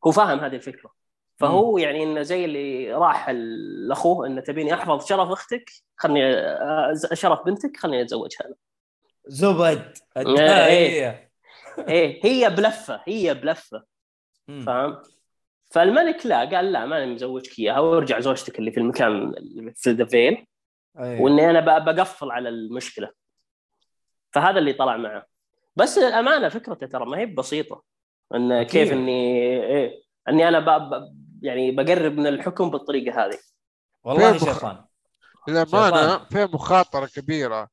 [0.06, 0.90] هو فاهم هذه الفكرة.
[1.36, 3.30] فهو يعني إنه زي اللي راح
[3.88, 8.54] لأخوه إنه تبيني أحفظ شرف أختك خلني آه، شرف بنتك خلني أتزوجها أنا.
[9.26, 9.98] زبد.
[10.16, 10.22] إيه.
[10.22, 11.30] الداعية
[11.88, 13.84] إيه هي بلفة هي بلفة.
[14.48, 14.60] مم.
[14.60, 15.02] فاهم؟
[15.70, 19.32] فالملك لا قال لا ماني مزوجك إياها وارجع زوجتك اللي في المكان
[19.74, 20.46] في ذا فيل
[20.98, 21.20] أيه.
[21.20, 23.10] وإني أنا بقفل على المشكلة.
[24.32, 25.26] فهذا اللي طلع معه.
[25.76, 27.82] بس للأمانة فكرته ترى ما هي بسيطة.
[28.34, 28.70] إن أكيد.
[28.70, 30.90] كيف إني إيه إني أنا ب...
[30.90, 31.16] ب...
[31.42, 33.38] يعني بقرب من الحكم بالطريقة هذه.
[34.04, 34.84] والله مخ- شيطان
[35.48, 36.26] شيطان.
[36.30, 37.68] فيها مخاطرة كبيرة.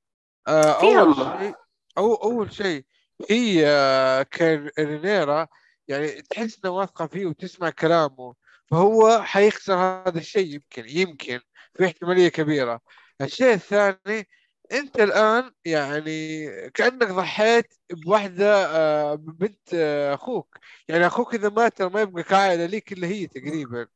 [0.48, 1.54] آه، م- شيء
[1.98, 2.86] أو أول شيء
[3.30, 5.48] هي آه، كرينيرا
[5.88, 8.36] يعني تحس إنها واثقة فيه وتسمع كلامه.
[8.66, 11.40] فهو حيخسر هذا الشيء يمكن يمكن
[11.74, 12.82] في احتمالية كبيرة.
[13.22, 14.28] الشيء الثاني
[14.72, 20.58] أنت الآن يعني كأنك ضحيت بواحدة آه، بنت آه، أخوك.
[20.88, 23.88] يعني أخوك إذا مات ما يبقى كعائلة ليك إلا هي تقريبا.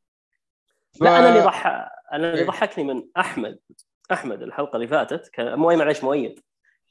[0.99, 1.67] ف- لا أنا اللي ضح
[2.13, 2.47] أنا اللي إيه.
[2.47, 3.59] ضحكني من أحمد
[4.11, 6.39] أحمد الحلقة اللي فاتت كان مو معلش مؤيد.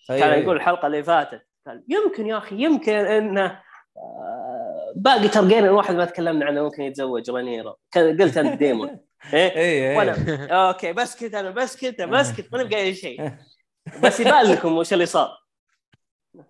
[0.08, 3.62] كان يقول الحلقة اللي فاتت قال يمكن يا أخي يمكن انه
[3.96, 9.00] آه، باقي ترجيرن الواحد ما تكلمنا عنه ممكن يتزوج رانيرا كان- قلت انت ديمون.
[9.34, 12.94] إيه؟ إيه وأنا إيه okay بس كذا أنا بس كذا بس كذا ما نبقى أي
[12.94, 13.32] شيء.
[14.04, 15.28] بس يبان لكم وش اللي صار.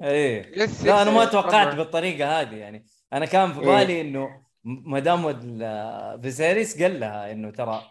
[0.03, 0.43] إيه.
[0.85, 1.75] لا أنا ما توقعت.
[1.75, 2.87] بالطريقة هذه يعني.
[3.13, 3.67] أنا كان في إيه.
[3.67, 4.27] بالي إنه
[4.65, 7.83] م- ما دام ال- فيسيريس قال لها إنه ترى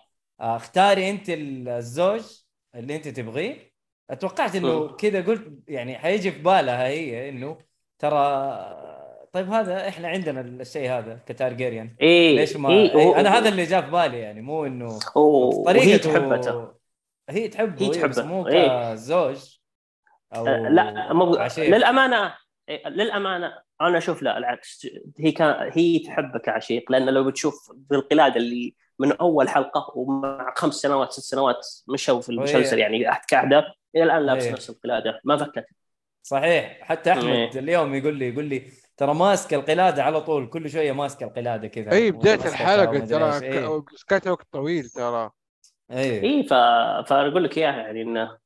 [0.41, 2.21] آه، اختاري أنت الزوج
[2.75, 3.69] اللي أنت تبغيه.
[4.09, 4.95] أتوقعت إنه.
[4.95, 7.57] كذا قلت يعني حيجي في بالها هي إنه
[7.99, 8.15] ترى
[9.31, 13.63] طيب هذا إحنا عندنا الشيء هذا كتارجيريان إيه ليش ما إيه إيه أنا هذا اللي
[13.63, 14.99] جاء في بالي يعني مو إنه
[15.65, 16.71] طريقته تحبته
[17.29, 18.93] هي تحبه هي هي بس تحبه، مو إيه.
[18.93, 19.57] كزوج
[20.35, 21.75] أو آه، لا مو عشير.
[21.75, 22.35] للأمانة
[22.69, 24.87] إيه، للأمانة أنا أشوف لا العكس
[25.19, 30.73] هي كان هي تحبك كعشيق لأن لو بتشوف بالقلادة اللي من أول حلقة ومع خمس
[30.73, 34.51] سنوات ست سنوات مشوا في المسلسل يعني قاعدة إلى الآن لابس إيه.
[34.51, 35.65] نفس القلادة ما فكت
[36.23, 37.59] صحيح حتى أحمد إيه.
[37.59, 41.91] اليوم يقول لي يقول لي ترى ماسك القلادة على طول كل شوية ماسك القلادة كذا.
[41.91, 43.45] اي بدايه الحلقة ترى.
[43.47, 43.83] إيه.
[43.93, 45.31] مسكتها وقت طويل ترى.
[45.91, 46.53] اي اي ف...
[47.09, 48.37] فأقول لك إياها يعني إنه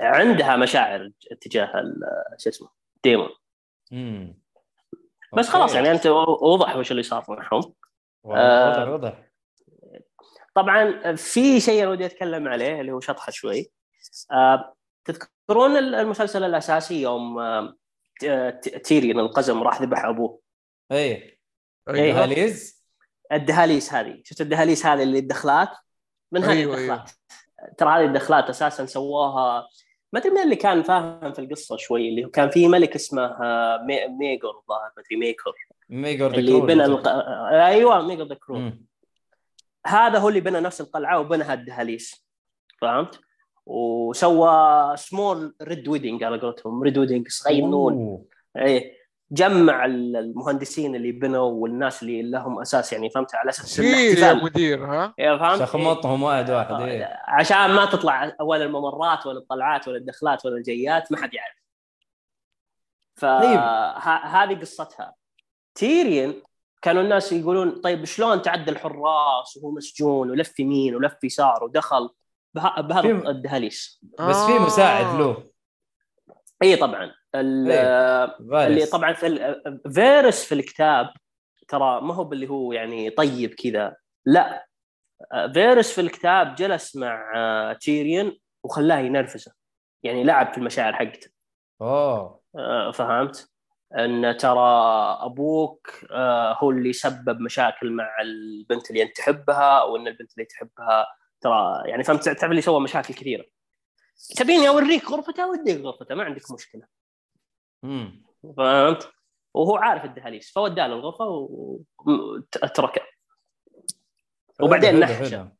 [0.00, 2.00] عندها مشاعر تجاه ال-
[2.38, 2.68] شو اسمه
[3.04, 3.28] ديمون.
[3.92, 4.38] امم
[5.36, 6.06] بس خلاص يعني أنت
[6.42, 7.74] وضح وش اللي صار معهم.
[8.24, 9.28] واضح آه، واضح.
[10.54, 13.70] طبعا في شيء أنا ودي أتكلم عليه اللي هو شطحة شوي.
[14.32, 17.74] آه، تذكرون المسلسل الأساسي يوم آه،
[18.84, 20.40] تيريون القزم راح ذبح ابوه.
[20.92, 20.96] اي.
[20.98, 21.38] إيه.
[21.88, 22.14] أيوة.
[22.16, 22.84] دهاليز؟
[23.32, 24.20] الدهاليز هذه.
[24.24, 25.68] شفت الدهاليز هذه اللي الدخلات؟
[26.32, 27.10] من هذه أيوة، الدخلات؟
[27.78, 29.68] ترى هذه الدخلات أساسا سووها
[30.12, 33.22] ما أدري مين اللي كان فاهم في القصة شوي اللي هو كان في ملك اسمه
[33.22, 35.54] آه، مي- ميجور الظاهر ما أدري ميكور.
[35.88, 37.08] ميجور اللي بنى الق...
[37.52, 38.72] أيوه ميجور the cruel
[39.86, 42.26] هذا هو اللي بنى نفس القلعة وبنى هالدهاليز
[42.80, 43.20] فهمت؟
[43.68, 46.82] وسوى small red wedding على قولتهم.
[46.82, 48.24] red wedding صغيرون
[48.56, 48.98] إيه.
[49.30, 54.44] جمع المهندسين اللي بنوا والناس اللي لهم أساس يعني فهمت؟ على أساس كثير يا الاحتفال
[54.44, 56.90] مدير ها؟ إيه، فهمت؟ شخمطهم واحد واحد إيه.
[56.90, 57.22] إيه.
[57.26, 61.58] عشان ما تطلع ولا الممرات ولا الطلعات ولا الدخلات ولا الجيات ما حد يعرف.
[63.20, 63.60] طيب.
[63.60, 65.14] فهذه قصتها.
[65.74, 66.34] تيريون
[66.82, 72.10] كانوا الناس يقولون طيب شلون تعدى الحراس وهو مسجون ولف يمين ولف يسار ودخل؟
[72.54, 75.50] بهذا في- الدهاليز بس في مساعد له.
[76.62, 77.04] إي طبعا.
[77.34, 77.40] إيه.
[78.66, 78.86] اللي.
[78.86, 81.10] طبعا في ال- فيرس في الكتاب
[81.68, 83.96] ترى ما هو باللي هو يعني طيب كذا.
[84.26, 84.66] لا.
[85.54, 89.52] فيرس في الكتاب جلس مع آه، تيريون وخلاه ينرفزه.
[90.02, 91.30] يعني لعب في المشاعر حقته.
[91.82, 92.40] أوه.
[92.58, 93.50] آه، فهمت؟
[93.98, 94.68] إن ترى
[95.20, 101.06] أبوك آه، هو اللي سبب مشاكل مع البنت اللي أنت تحبها وإن البنت اللي تحبها
[101.40, 103.44] ترى يعني فهمت؟ تعرف اللي سوى مشاكل كثيرة.
[104.36, 106.82] تبيني أوريك غرفته اوديك غرفته ما عندك مشكلة.
[107.84, 108.22] امم
[108.56, 109.08] فهمت؟
[109.54, 111.48] وهو عارف الدهاليز فوداه له الغرفة
[111.98, 113.02] وتركه
[114.60, 115.52] وبعدين نحشة.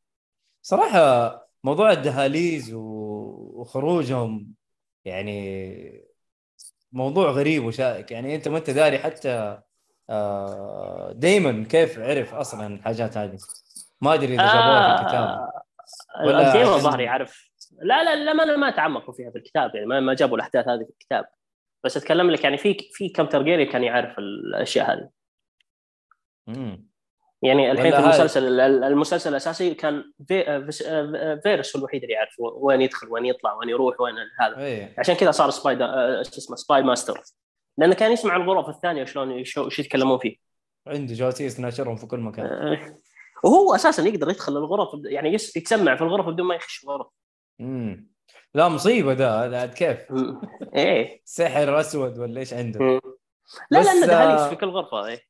[0.61, 4.53] صراحة موضوع الدهاليز وخروجهم
[5.05, 6.09] يعني
[6.91, 8.11] موضوع غريب وشائك.
[8.11, 9.61] يعني أنت ما أنت داري حتى
[10.09, 13.37] آه، دايما كيف عرف أصلا الحاجات هذه؟
[14.01, 15.58] ما أدري إذا جابوها في الكتاب.
[16.15, 17.49] عشان- ظهري يعرف.
[17.81, 20.83] لا لا لا ما ما تعمقوا فيها في الكتاب يعني ما, ما جابوا الأحداث هذه
[20.83, 21.25] في الكتاب.
[21.83, 25.09] بس أتكلم لك يعني في في كم ترجيري كان يعرف الأشياء هذه.
[26.47, 26.89] مم.
[27.41, 30.83] يعني الحين في المسلسل المسلسل الأساسي كان في فيس-
[31.43, 34.57] فيرس هو الوحيد اللي يعرف وين يدخل وين يطلع وين يروح وين هذا.
[34.57, 34.93] إيه.
[34.97, 36.23] عشان كذا صار spy دا...
[36.23, 37.21] شو اسمه spy master.
[37.77, 40.35] لأنه كان يسمع الغرف الثانية شلون شو وش يتكلمون فيه.
[40.87, 42.45] عنده جواسيس ناشرهم في كل مكان.
[42.45, 42.97] آه،
[43.43, 47.07] وهو أساسا يقدر يدخل الغرف يعني يتسمع في الغرف بدون ما يخش الغرف
[47.59, 48.09] مم.
[48.53, 49.99] لا مصيبة ده عاد كيف
[50.75, 52.99] إيه سحر أسود ولا إيش عنده م.
[53.71, 55.21] لا بس، لا لا دهاليز آه، في كل غرفة إيه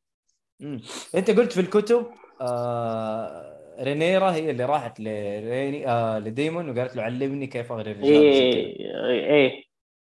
[0.60, 0.82] مم.
[1.16, 7.48] أنت قلت في الكتب آه رينيرا هي اللي راحت لريني آه لديمون وقالت له علمني
[7.48, 8.12] كيف اغري الرجال.
[8.14, 9.64] إيه إيه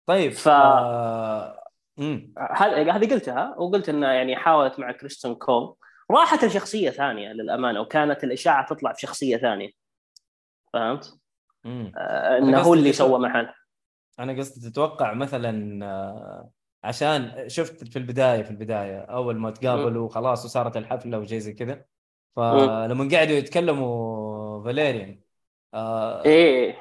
[0.06, 1.64] طيب ف- آه...
[1.98, 2.34] مم.
[2.52, 5.76] هذه هذه قلتها وقلت إنها يعني حاولت مع كريستون كول
[6.12, 9.70] راحت لشخصيه ثانية للأمانة وكانت الإشاعة تطلع في شخصيه ثانية.
[10.74, 11.18] فهمت؟
[11.66, 13.50] آه إنه هو اللي سوى محل.
[14.20, 16.50] أنا قصدي تتوقع مثلا آه،
[16.84, 21.86] عشان شفت في البداية في البداية أول ما تقابلوا خلاص وصارت الحفلة وشيء زي كذا.
[22.36, 25.22] فلما قعدوا يتكلموا فاليريان
[25.74, 26.78] آه إيه.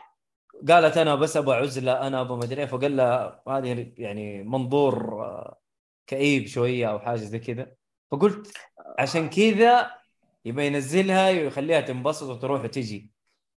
[0.68, 5.58] قالت أنا بس أبغى عزله أنا أبغى مدري إيه، فقال لها هذه يعني منظور آه،
[6.06, 7.72] كئيب شوية أو حاجة زي كذا.
[8.10, 8.56] فقلت
[8.98, 9.90] عشان كذا
[10.44, 13.10] يبغى ينزلها ويخليها تنبسط وتروح وتجي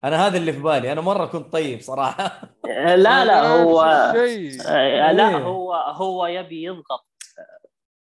[0.04, 3.82] أنا هذا اللي في بالي أنا مرة كنت طيب صراحة آه، لا لا هو.
[3.82, 5.38] آه، لا إيه.
[5.38, 7.08] هو هو يبي يضغط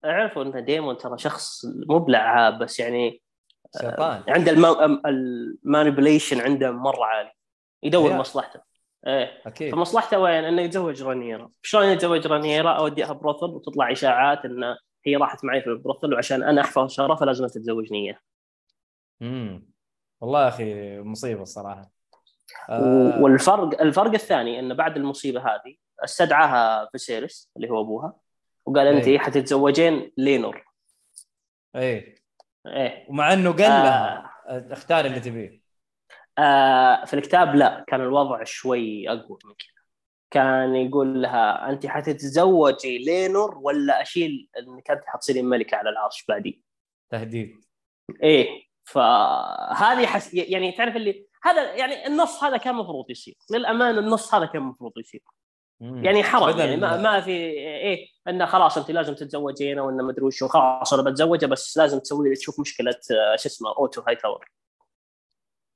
[0.05, 3.23] اعرفوا ان ديمون ترى شخص مو بلعاب بس يعني
[3.81, 4.53] شيطان عنده
[5.07, 7.33] ال manipulation عنده مرة عالي
[7.83, 8.13] يدور.
[8.13, 8.61] مصلحته
[9.07, 14.77] إيه أكيد فمصلحته وين؟ إنه يتزوج رانيرا، شلون يتزوج رانيرا؟ أوديها brothel وتطلع إشاعات ان
[15.07, 18.19] هي راحت معي في ال brothel وعشان أنا أحفظ شرفها لازم تتزوجني اياه.
[19.23, 19.71] امم
[20.21, 21.91] والله يا أخي مصيبة الصراحة
[22.71, 28.17] آه والفرق الفرق الثاني إنه بعد المصيبة هذه استدعاها فيسيريس اللي هو أبوها
[28.67, 29.19] وقال أنت إيه.
[29.19, 30.65] حتتزوجين لينور.
[31.77, 32.15] إيه
[32.67, 33.85] إيه ومع إنه قال آه.
[33.85, 34.31] لها
[34.73, 35.63] اختار اللي تبيه
[36.39, 39.80] آه في الكتاب لا كان الوضع شوي أقوى من كذا.
[40.31, 46.63] كان يقول لها انت حتتزوجي لينور ولا أشيل إنك انت حتصيرين ملكة على العرش بعدي.
[47.11, 47.65] تهديد
[48.23, 50.35] إيه فهذه حس...
[50.35, 54.93] يعني تعرف اللي هذا يعني النص هذا كان المفروض يصير للأمانة النص هذا كان المفروض
[54.99, 55.21] يصير.
[55.81, 60.45] يعني حرام يعني ما, ما في إيه إنه خلاص انت لازم تتزوجين وإنه مدري وش
[60.45, 64.45] خلاص أنا بتزوجها بس لازم تسوي لي تشوف مشكلة آه، شو اسمه أوتو هاي تاور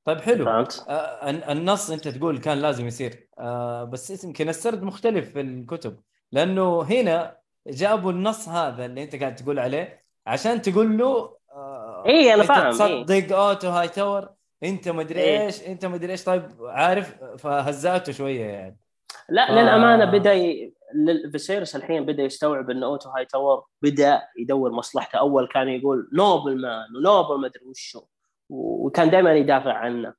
[0.04, 4.82] طيب حلو فهمت؟ آه، الن- النص أنت تقول كان لازم يصير آه، بس يمكن السرد
[4.82, 5.96] مختلف في الكتب
[6.32, 7.36] لأنه هنا
[7.66, 12.52] جابوا النص هذا اللي أنت قاعد تقول عليه عشان تقول له آه، إيه، أنا انت
[12.52, 14.28] فاهم، تصدق اوتو هاي تاور
[14.62, 15.46] أنت مدري إيه.
[15.46, 18.78] إيش أنت مدري إيش طيب عارف فهزأته شوية يعني
[19.28, 19.52] لا آه.
[19.62, 20.74] للأمانة بدأ ي...
[21.32, 26.60] فيسيرس الحين بدأ يستوعب ان اوتو هاي تاور بدأ يدور مصلحته أول كان يقول noble
[26.60, 28.02] man و noble ما أدري وشو
[28.50, 30.14] وكان دائما يدافع عنه.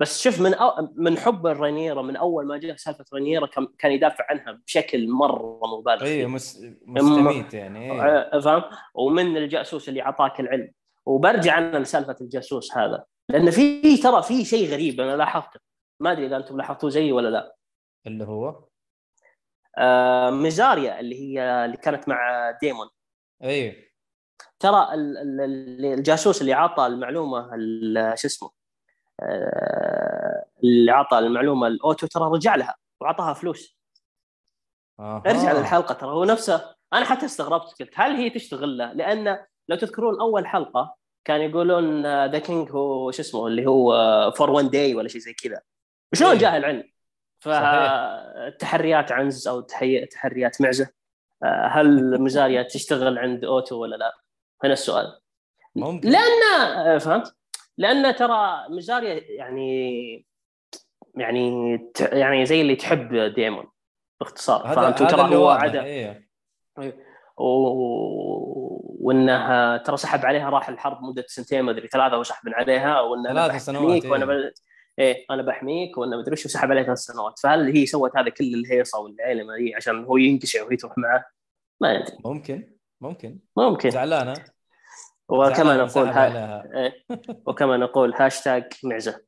[0.00, 0.88] بس شوف من أو...
[0.96, 6.02] من حب الرينيرا من أول ما جاء سالفة رينيرا كان يدافع عنها بشكل مرة مبالغ
[6.02, 6.26] اي فيه.
[6.26, 6.64] مس...
[6.86, 8.02] مستميت يعني إيه.
[8.02, 8.62] آه، فاهم
[8.94, 10.72] ومن الجاسوس اللي اعطاك العلم.
[11.06, 13.04] وبرجع أنا لسالفة الجاسوس هذا.
[13.28, 15.60] لأن في ترى في شيء غريب أنا لاحظته.
[16.02, 17.56] ما أدري إذا أنتم لاحظتوه زيي ولا لا.
[18.06, 18.64] اللي هو؟
[19.78, 22.88] آه ميزاريا اللي هي اللي كانت مع ديمون.
[23.42, 23.87] أيوه
[24.58, 28.50] ترى ال- ال- ال- الجاسوس اللي عطى المعلومة ال- شو اسمه
[29.20, 33.78] آه، اللي عطى المعلومة الأوتو ترى رجع لها وعطاها فلوس
[35.00, 35.22] آه.
[35.26, 39.76] ارجع للحلقة ترى هو نفسه أنا حتى استغربت قلت هل هي تشتغل له؟ لأن لو
[39.76, 43.92] تذكرون أول حلقة كان يقولون the king هو شو اسمه اللي هو
[44.36, 45.60] for one day ولا شيء زي كذا
[46.14, 46.38] شلون إيه.
[46.38, 46.84] جاه العلم؟
[47.40, 50.90] فتحريات عنز أو تحريات معزة
[51.42, 54.12] آه، هل مزاريا تشتغل عند أوتو ولا لا؟
[54.64, 55.18] هنا السؤال
[55.76, 57.34] ممكن لأن آه، فهمت؟
[57.78, 60.26] لأن ترى مزاريا يعني
[61.14, 63.66] يعني يعني زي اللي تحب ديمون
[64.20, 67.44] باختصار فهمت؟ اللي هو عدا أيوه و...
[69.00, 73.48] وإنها ترى سحب عليها راح الحرب مدة سنتين ما أدري ثلاثة وسحب عليها وإنه أنا
[73.48, 74.10] ثلاث سنوات، بحميك إيه.
[74.10, 74.52] وأنا ب...
[74.98, 78.54] إيه أنا بحميك وأنا مدري وش وسحب عليها ثلاث سنوات فهل هي سوت هذا كل
[78.54, 81.24] الهيصة والعيلمه دي عشان هو ينقشع وهي تروح معه؟
[81.80, 83.38] ما أدري ممكن ممكن.
[83.56, 83.90] ممكن.
[83.90, 84.34] زعلانة.
[85.28, 86.62] وكما نقول ها...
[86.74, 86.92] إيه.
[87.46, 89.20] وكما نقول هاشتاج معزة.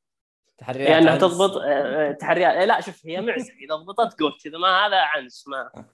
[0.59, 1.21] تحريات انها عنز.
[1.21, 3.53] تضبط آه، تحريات إيه، لا شوف هي معزة.
[3.65, 5.85] إذا ضبطت جوت اذا ما هذا عنز ما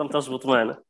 [0.00, 0.82] لم تزبط معنا.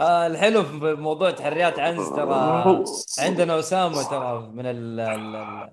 [0.00, 2.84] آه الحلو في موضوع تحريات عنز ترى
[3.18, 5.70] عندنا أسامة ترى من ال ال-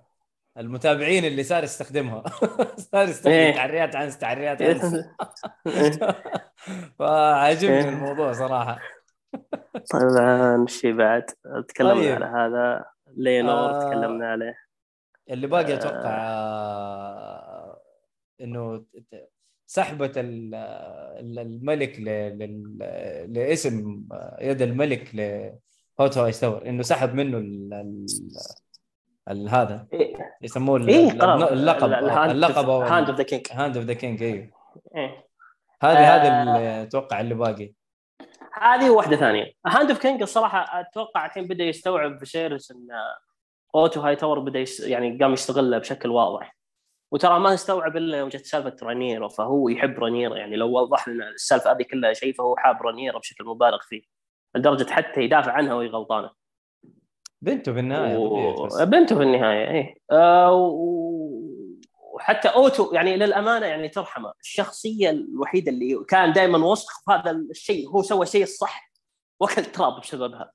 [0.58, 2.24] المتابعين اللي صار يستخدمها.
[2.92, 3.56] صار يستخدم إيه.
[3.56, 4.96] تحريات عنز تحريات عنز.
[7.00, 7.90] فعجبني إيه.
[7.90, 8.80] الموضوع صراحة.
[9.92, 11.26] طبعا شي بعد
[11.68, 12.24] تكلمنا طيب.
[12.24, 12.86] على هذا
[13.18, 13.90] لينور آه.
[13.90, 14.56] تكلمنا عليه
[15.30, 17.82] اللي باقي أتوقع آه،
[18.42, 18.86] إنه
[21.20, 22.78] ال- الملك ل- لل-
[23.34, 24.04] لاسم
[24.42, 28.06] يد الملك لهوت هاي ستور إنه سحب منه ال- ال-
[29.30, 30.16] ال- هذا إيه.
[30.42, 31.94] يسموه ال- خلاص اللقب
[32.32, 34.50] اللقب Hand of the King Hand of the King أيوه
[34.96, 35.26] إيه.
[35.84, 36.16] هذه آه.
[36.16, 37.74] هذه اللي أتوقع اللي باقي
[38.62, 39.52] هذه واحدة ثانية.
[39.68, 42.88] Hand of King الصراحة أتوقع الحين بدأ يستوعب فيسيرس إن
[43.76, 44.80] اوتو هاي تاور بدأ يس...
[44.80, 46.58] يعني قام يستغله بشكل واضح.
[47.12, 51.30] وترى ما استوعب إلا يوم جت سالفة رانيرا فهو يحب رانيرا يعني لو وضح لنا
[51.30, 54.02] السالفة هذه كلها شيء فهو حاب رانيرو بشكل مبالغ فيه
[54.56, 56.30] لدرجة حتى يدافع عنها وهي غلطانة.
[57.42, 58.86] بنته في النهاية و...
[58.86, 59.96] بنته في النهاية إيه.
[60.12, 61.41] آه و...
[62.22, 67.90] وحتى أوتو يعني للأمانة يعني ترحمه الشخصية الوحيدة اللي كان دائما وسخ في هذا الشيء
[67.90, 68.92] هو سوى الشيء الصح
[69.40, 70.52] وكل تراب بسببها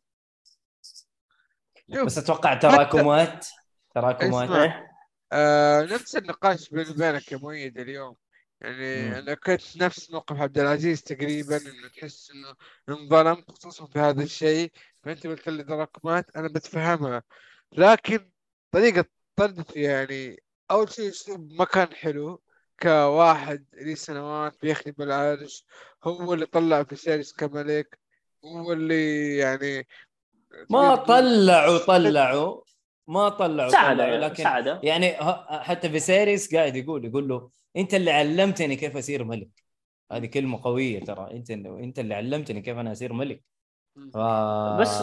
[2.05, 3.47] بس أتوقع تراكمات
[3.95, 4.51] تراكمات.
[4.51, 4.93] إيه.
[5.33, 8.17] آه نفس النقاش بيني وبينك يا مؤيد اليوم
[8.61, 9.15] يعني مم.
[9.15, 12.55] أنا كنت نفس موقف عبد العزيز تقريبا إنه تحس إنه
[12.89, 17.23] انظلم خصوصا في هذا الشيء فأنت قلت لي تراكمات أنا بتفهمها
[17.73, 18.31] لكن
[18.71, 19.05] طريقة
[19.37, 22.43] طردته يعني أول شيء اسلوب ما كان حلو.
[22.83, 25.65] كواحد لي سنوات بيخدم العرش
[26.05, 27.99] هو اللي طلع فيسيريس كملك
[28.45, 29.87] هو اللي يعني
[30.71, 32.61] ما طلعوا طلعوا.
[33.09, 33.71] ما طلعوا طلعوا.
[33.71, 34.81] ساعده لكن ساعدة.
[34.85, 39.49] يعني ه- حتى فيسيريس قاعد يقول يقول له أنت اللي علمتني كيف أصير ملك.
[40.13, 41.31] هذه كلمة قوية ترى.
[41.33, 43.43] أنت أنت اللي علمتني كيف أنا أصير ملك.
[44.15, 44.19] ف...
[44.81, 45.03] بس-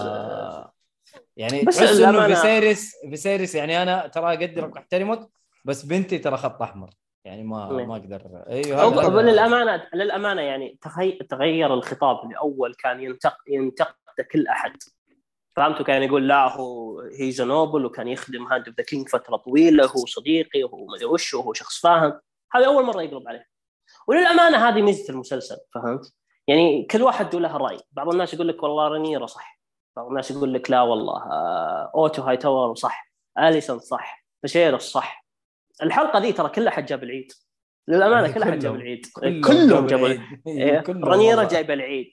[1.37, 5.29] يعني بس إنه فيسيريس فيسيريس يعني أنا ترى اقدرك واحترمك
[5.65, 6.89] بس بنتي ترى خط أحمر.
[7.25, 7.87] يعني ما مم.
[7.87, 8.43] ما أقدر.
[8.49, 11.11] أيوه أو هذا- للأمانة للأمانة يعني تغي...
[11.11, 13.37] تغير الخطاب اللي اول كان ينتق...
[13.47, 13.95] ينتقد
[14.31, 14.77] كل أحد.
[15.55, 19.85] فهمتوا كان يقول لا هو he's noble وكان يخدم Hand of the King فترة طويلة
[19.85, 22.19] هو صديقي وهو ما أدري وش وهو شخص فاهم.
[22.53, 23.47] هذه أول مرة يقلب عليه.
[24.07, 26.13] وللأمانة هذه ميزة المسلسل فهمت؟
[26.47, 27.77] يعني كل واحد له رأي.
[27.91, 29.59] بعض الناس يقول لك والله رينيرا صح.
[29.95, 33.13] بعض الناس يقول لك لا والله آه، أوتو هاي تاور صح.
[33.39, 34.25] أليسون صح.
[34.43, 35.22] فيسيرس صح.
[35.83, 37.31] الحلقة ذي ترى كلها حد جاب العيد.
[37.87, 39.05] للأمانة كلها حد جاب كلهم- العيد
[39.45, 40.21] كلهم جابوا العيد.
[40.47, 41.49] إيه، كلهم رانيرا والله.
[41.49, 42.11] جايب العيد.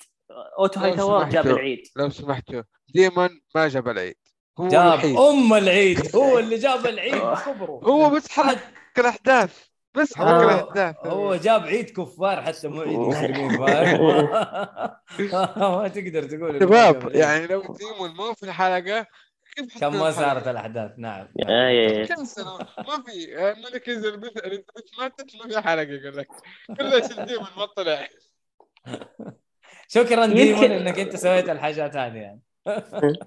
[0.58, 1.46] أوتو هاي تاور جاب.
[1.46, 1.82] العيد.
[1.96, 2.62] لو سمحتوا
[2.94, 4.14] ديمون ما جاب العيد.
[4.60, 5.16] هو جاب الوحيد.
[5.16, 5.98] أم العيد.
[6.16, 8.58] هو اللي جاب العيد كبره هو بس حرك
[8.98, 9.64] الأحداث.
[9.94, 10.96] بس حرك هو الأحداث.
[11.06, 14.00] هو جاب عيد كفار حتى مو عيد مسلمين فاهم؟
[15.80, 17.10] ما تقدر تقول شباب.
[17.14, 19.06] يعني لو ديمون ما في الحلقة
[19.58, 21.26] حتكون ما؟ صارت الأحداث نعم.
[22.08, 26.28] كم سنه ما في ملك الزربيث اليزابيث ماتت ما في حلقة يقول لك
[26.78, 28.08] كله شيء ديمون ما طلع
[29.88, 32.40] شكرا يمكن- ديمون إنك أنت سويت الحاجات هذه يعني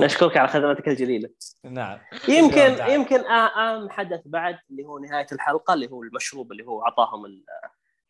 [0.00, 1.30] نشكرك على خدمتك الجليلة
[1.64, 2.76] نعم يمكن.
[2.88, 7.44] يمكن اهم حدث بعد اللي هو نهاية الحلقة اللي هو المشروب اللي هو اعطاهم ال-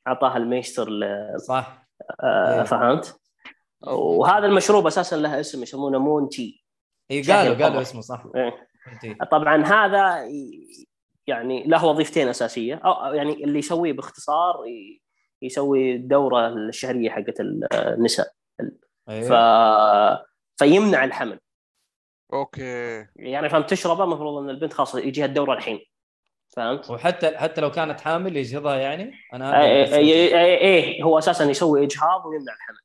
[0.08, 1.86] اعطاها ال maester ل- صح
[2.22, 2.62] آه،.
[2.62, 3.20] فهمت؟
[3.86, 6.64] وهذا المشروب أساسا له اسم يسمونه moon tea
[7.10, 7.54] إيه قالوا.
[7.54, 8.68] قالوا اسمه صح إيه.
[9.04, 10.28] انت طبعا هذا
[11.26, 14.64] يعني له وظيفتين أساسية أو يعني اللي يسويه باختصار
[15.42, 17.40] يسوي الدورة الشهرية حقت
[17.74, 18.32] النساء
[19.08, 19.22] إيه.
[19.22, 19.32] ف...
[20.58, 21.40] فيمنع الحمل
[22.32, 25.80] okay يعني فهمت تشربه المفروض إن البنت خلاص يجيها الدورة الحين
[26.56, 30.38] فهمت؟ وحتى حتى لو كانت حامل يجهضها يعني أنا إيه, اللي إيه.
[30.38, 32.76] إيه, إيه هو أساسا يسوي إجهاض ويمنع الحمل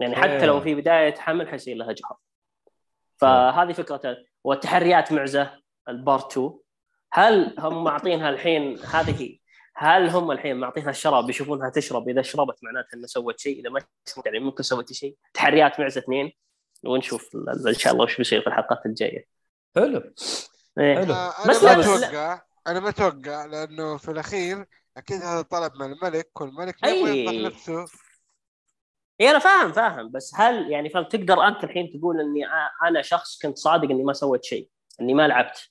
[0.00, 0.36] يعني okay.
[0.36, 2.20] حتى لو في بداية حمل حيصير لها إجهاض
[3.20, 5.50] فهذه فكرته والتحريات معزة
[5.88, 6.52] ال part 2
[7.12, 9.38] هل هم معطينها الحين هذه
[9.76, 12.08] هل هم الحين معطينها الشراب؟ يشوفونها تشرب.
[12.08, 13.60] إذا شربت معناتها انها سوت شيء.
[13.60, 15.16] إذا ما شربت يعني ممكن سوت شيء.
[15.34, 16.32] تحريات معزة اثنين.
[16.84, 17.30] ونشوف
[17.66, 19.26] إن شاء الله وش بيصير في الحلقات الجاية.
[19.76, 20.02] حلو.
[20.78, 20.94] إيه.
[20.94, 21.14] حلو.
[21.14, 25.92] آه، بس أنا ما أتوقع أنا ما أتوقع لأنه في الأخير أكيد هذا طلب من
[25.92, 27.24] الملك والملك ما يبغى.
[27.24, 27.86] يفضح نفسه.
[29.20, 30.10] إي أنا فاهم فاهم.
[30.10, 32.46] بس هل يعني فاهم تقدر أنت الحين تقول إني
[32.88, 34.68] أنا شخص كنت صادق إني ما سويت شيء
[35.00, 35.70] إني ما لعبت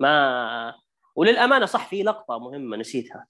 [0.00, 0.74] ما
[1.16, 3.26] وللأمانة صح في لقطة مهمة نسيتها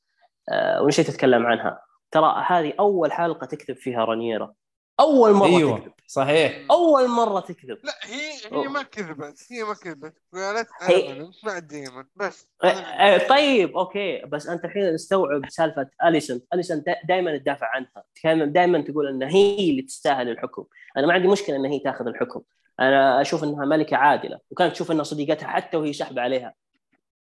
[0.52, 1.81] أه ونسيت أتكلم عنها.
[2.11, 4.52] ترى هذه أول حلقة تكذب فيها رانيرا
[5.01, 5.93] أول مرة أيوه تكذب.
[6.07, 6.67] صحيح.
[6.71, 7.79] أول مرة تكذب.
[7.85, 8.69] لا هي هي أوه.
[8.69, 10.15] ما كذبت هي ما كذبت.
[10.35, 12.49] قالت هي- أنا مع ديمون بس.
[12.65, 18.05] أه، أه، طيب okay بس أنت الحين استوعب سالفة اليسون اليسون دائما تدافع عنها.
[18.23, 20.65] كان دائما تقول إن هي اللي تستاهل الحكم.
[20.97, 22.41] أنا ما عندي مشكلة إن هي تاخذ الحكم.
[22.81, 26.55] أنا أشوف إنها ملكة عادلة وكانت تشوف إنها صديقتها حتى وهي سحبه عليها.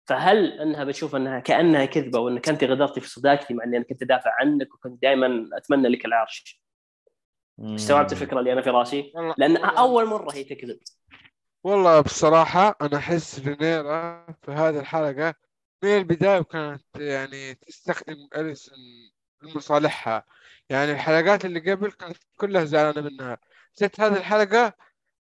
[0.06, 4.02] فهل إنها بتشوف إنها كأنها كذبة وانك انت غدرتي في صداقتي مع إني أنا كنت
[4.02, 6.62] أدافع عنك وكنت دائما أتمنى لك العرش؟
[7.59, 10.79] استوعبت الفكرة اللي أنا في رأسي؟ لأن أول مرة هي تكذب.
[11.63, 15.35] والله بصراحة أنا أحس رينيرا في هذه الحلقة
[15.83, 18.77] من البداية كانت يعني تستخدم أليسون
[19.41, 20.25] لمصالحها.
[20.69, 23.37] يعني الحلقات اللي قبل كانت كلها زعلانة منها.
[23.81, 24.73] جت هذه الحلقة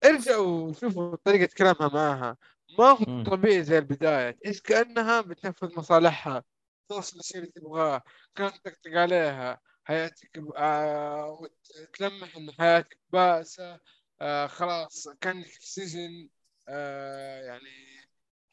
[0.06, 2.38] ارجعوا شوفوا طريقة كلامها معها.
[2.80, 3.24] ما هو.
[3.24, 4.32] طبيعي زي البداية.
[4.32, 6.44] تحس كأنها بتنفذ مصالحها.
[6.90, 8.02] توصل الشيء اللي تبغاه.
[8.36, 9.60] كانت تطقطق عليها.
[9.90, 13.80] حياتك آه وتلمح إن حياتك بائسة
[14.22, 16.30] آه خلاص كأنك في سجن
[16.68, 18.08] آه يعني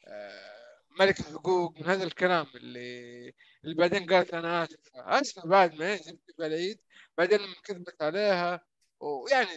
[0.07, 0.57] آه
[0.99, 5.95] ملك الحقوق من هذا الكلام اللي اللي بعدين قالت أنا اسفه آسفة بعد ما هي
[5.95, 6.79] جبت بالعيد
[7.17, 8.61] بعدين لما كذبت عليها
[8.99, 9.49] ويعني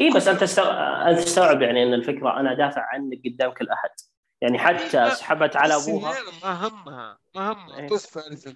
[0.00, 0.44] اي بس أنت
[1.20, 3.90] تستوعب يعني إن الفكرة أنا دافع عنك قدام كل أحد
[4.40, 7.88] يعني حتى سحبت على أبوها ما همها ما همها إيه.
[7.88, 8.54] تصفى.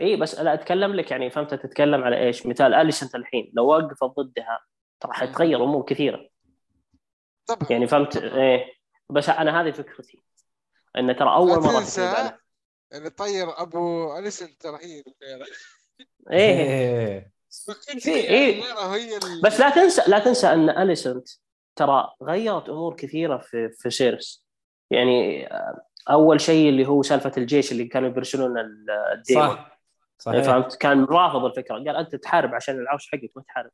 [0.00, 4.04] اي بس لا أتكلم لك يعني فهمت؟ تتكلم على إيش؟ مثال اليسنت الحين لو وقفت
[4.04, 4.60] ضدها
[5.00, 6.28] ترى حتغير أمور كثيرة.
[7.46, 7.68] طبعا.
[7.70, 8.64] يعني فهمت؟ إيه.
[9.10, 10.22] بس أنا هذه فكرتي
[10.98, 12.32] إن ترى أول مرة تنسى
[12.92, 15.02] اللي طير أبو أليسن ترى هي.
[16.30, 17.34] إيه.
[18.06, 18.62] إيه
[18.94, 19.42] هي إيه.
[19.44, 21.28] بس لا تنسى لا تنسى إن اليسنت
[21.76, 24.46] ترى غيرت أمور كثيرة في فيسيرس.
[24.90, 25.48] يعني
[26.10, 29.48] أول شيء اللي هو سالفة الجيش اللي كانوا يرسلون ال- الديمون.
[29.48, 29.73] صح.
[30.18, 30.44] صحيح.
[30.44, 31.74] فهمت؟ كان رافض الفكرة.
[31.74, 33.70] قال أنت تحارب عشان العرش حقك ما تحارب.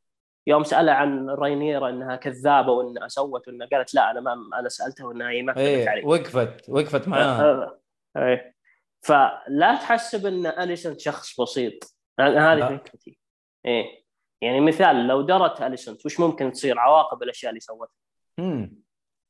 [0.47, 5.05] يوم سالها عن رينيرا إنها كذابة وانها سوت وانها قالت لا أنا ما أنا سالتها
[5.05, 7.79] وإنها هي ما كذبت إيه علي وقفت وقفت معاها آه،
[8.15, 8.55] آه، إيه.
[9.01, 11.95] فلا تحسب إن اليسنت شخص بسيط.
[12.19, 12.77] هذه.
[12.77, 13.19] فكرتي.
[13.65, 14.01] إيه.
[14.41, 17.93] يعني مثال لو درت اليسنت وش ممكن تصير؟ عواقب الأشياء اللي سوتها.
[18.37, 18.81] مم.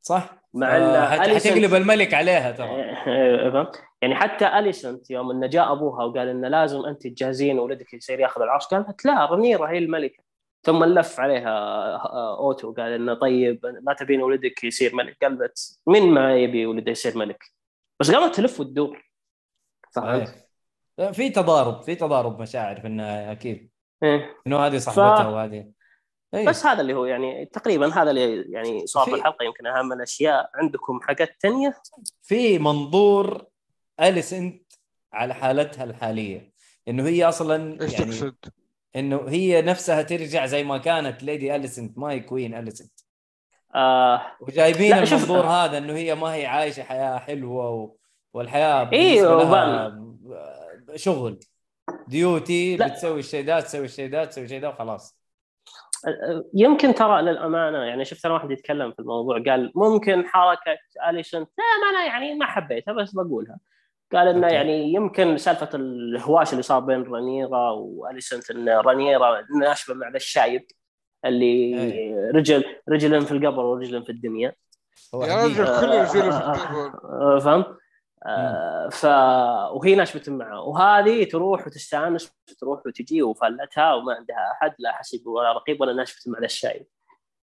[0.01, 0.29] صح.
[0.53, 2.69] مع آه، حتقلب الملك عليها ترى.
[2.69, 7.93] إيه، فهمت؟ يعني حتى اليسنت يوم إنه جاء أبوها وقال إنه لازم أنت تجهزين ولدك
[7.93, 10.23] يصير ياخذ العرش قالت لا رنيرا هي الملكة
[10.63, 11.49] ثم لف عليها
[11.95, 16.91] آه، أوتو قال إنه طيب ما تبين ولدك يصير ملك قالت من ما يبي ولده
[16.91, 17.43] يصير ملك
[17.99, 19.11] بس قامت تلف وتدور
[19.91, 21.11] فهمت؟ صحيح.
[21.11, 23.69] في تضارب في تضارب مشاعر في النهاية أكيد
[24.03, 24.35] إيه.
[24.47, 25.71] انه هذه صاحبتها ف- وهذه
[26.33, 26.47] إيه.
[26.47, 30.49] بس هذا اللي هو يعني تقريبا هذا اللي يعني صار في الحلقة يمكن أهم الأشياء
[30.55, 31.73] عندكم حاجات تانية
[32.21, 33.45] في منظور
[34.01, 34.73] اليسنت
[35.13, 36.51] على حالتها الحالية؟
[36.87, 38.35] إنه هي أصلا إيش يعني تقصد؟
[38.95, 41.23] إنه هي نفسها ترجع زي ما كانت.
[41.23, 42.91] Lady اليسنت ما هي Queen اليسنت
[43.75, 47.95] آه وجايبين المنظور هذا إنه هي ما هي عايشة حياة حلوة و...
[48.33, 50.01] والحياة لها
[50.95, 51.39] شغل.
[52.07, 52.87] duty لا.
[52.87, 55.21] بتسوي الشيء ده تسوي الشيء ده تسوي الشيء ده وخلاص.
[56.53, 60.77] يمكن ترى للأمانة يعني شفت أنا واحد يتكلم في الموضوع قال ممكن حركة
[61.09, 63.57] اليسنت لا ما أنا يعني ما حبيتها بس بقولها.
[64.13, 64.55] قال إنه okay.
[64.55, 70.65] يعني يمكن سالفة الهواش اللي صار بين رانيرا وأليسنت إن رانيرا ناشبه مع ذا الشايب
[71.25, 72.15] اللي أي.
[72.31, 74.53] رجل رجل في القبر ورجل في الدنيا.
[75.13, 75.45] يا.
[75.45, 76.99] رجل كل رجوله في آه، القبر.
[77.03, 77.77] آه، فهمت؟
[78.25, 79.05] آه، ف
[79.75, 80.61] وهي ناشبه معه.
[80.61, 86.31] وهذه تروح وتستانس وتروح وتجي وفلتها وما عندها أحد لا حسيب ولا رقيب ولا ناشبه
[86.31, 86.85] مع ذا الشايب.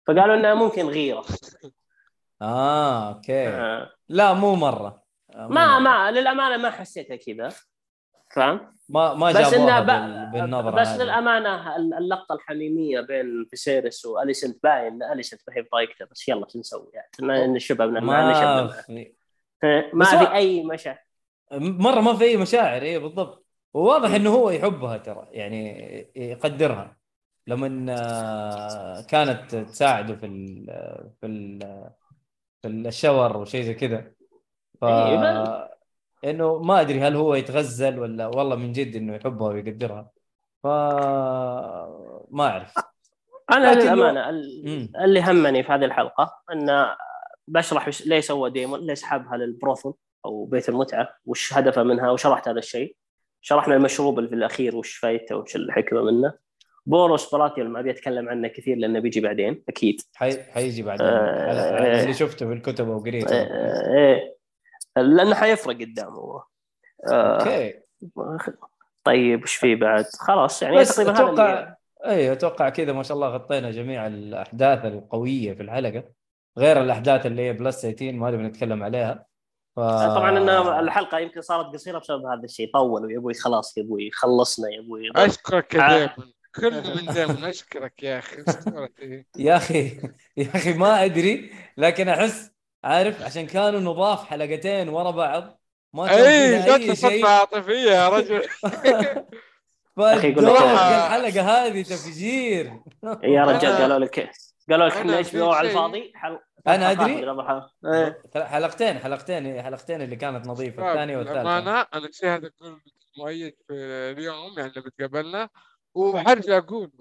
[0.08, 1.24] فقالوا إنها ممكن غيره.
[2.42, 3.48] آه okay.
[3.48, 4.88] آه، لا مو مرة.
[4.88, 5.01] آه،
[5.36, 5.80] ما مرة.
[5.80, 7.50] ما للأمانة ما حسيتها كذا
[8.36, 9.80] فاهم؟ ما ما بس إنها.
[9.80, 10.32] ب...
[10.32, 11.04] بالنظرة بس هذه.
[11.04, 16.92] للأمانة اللقطة الحميمية بين فيسيريس وأليسنت باين أليسنت ما هي بضايقته بس يلا شو نسوي
[16.94, 17.48] يعني ما
[18.00, 19.14] ما في
[19.94, 21.00] ما بس في أي مشاعر
[21.52, 26.98] مرة ما في أي مشاعر اي بالضبط وواضح إنه هو يحبها ترى يعني يقدرها
[27.48, 30.66] لما آه، كانت تساعده في ال
[31.22, 31.60] في ال
[32.62, 34.12] في الشاور وشيء زي كذا
[34.82, 35.70] ف إيه،
[36.26, 40.10] إنه ما أدري هل هو يتغزل ولا والله من جد إنه يحبها ويقدرها.
[40.64, 40.68] ف
[42.32, 42.74] ما أعرف.
[43.52, 44.90] أنا للأمانة ال-.
[45.04, 46.88] اللي همني في هذه الحلقة إن
[47.48, 49.94] بشرح ليه سوى ديمون ليه سحبها للبروثل
[50.26, 52.96] أو بيت المتعة وش هدفه منها وشرحت هذا الشيء.
[53.42, 56.34] شرحنا المشروب اللي في الأخير وش فايدته وش الحكمة منه.
[56.86, 60.02] بوروس براتيول ما بيتكلم عنه كثير لأنه بيجي بعدين أكيد.
[60.16, 60.44] حي...
[60.44, 61.06] حيجي بعدين.
[61.06, 62.02] آه، آه.
[62.02, 63.36] اللي شفته في الكتب وقريته.
[63.36, 64.41] آه، إيه.
[64.96, 66.44] لأنه حيفرق قدامه
[67.08, 67.80] آه، okay
[69.04, 71.76] طيب وش في بعد خلاص يعني بس تقريبا أتوقع
[72.06, 76.04] اي أتوقع كذا ما شاء الله غطينا جميع الأحداث القوية في الحلقة
[76.58, 79.26] غير الأحداث اللي هي plus 18 ما نبي نتكلم عليها
[79.76, 79.80] ف...
[79.80, 85.06] طبعا ان الحلقة يمكن صارت قصيرة بسبب هذا الشيء طول ويبغى خلاص يبغى يخلصنا يبغى
[85.08, 85.20] يضل.
[85.20, 86.16] أشكرك يا آه.
[86.56, 88.44] كل من ديمون أشكرك يا أخي.
[89.38, 90.02] يا أخي
[90.38, 92.52] يا أخي ما أدري لكن أحس
[92.84, 95.62] عارف؟ عشان كانوا نضاف حلقتين ورا بعض.
[95.94, 97.26] ما كان أي جت شيء.
[97.26, 98.44] عاطفية يا رجل.
[99.98, 102.66] الحلقة هذه تفجير.
[103.24, 104.32] يا رجال قالوا لك
[104.70, 106.40] قالوا لك إحنا أو على الفاضي؟ حل...
[106.68, 107.18] أنا أدري.
[107.18, 107.72] حلقة قبل حلقة.
[107.86, 108.22] إيه.
[108.46, 111.42] حلقتين حلقتين حلقتين اللي كانت نظيفة الثانية والثالثة.
[111.42, 112.80] للأمانة أنا الشيء هذا كله
[113.18, 113.74] مؤيد في
[114.18, 115.50] اليوم يعني اللي بتقابلنا
[115.94, 116.92] وحرجع أقول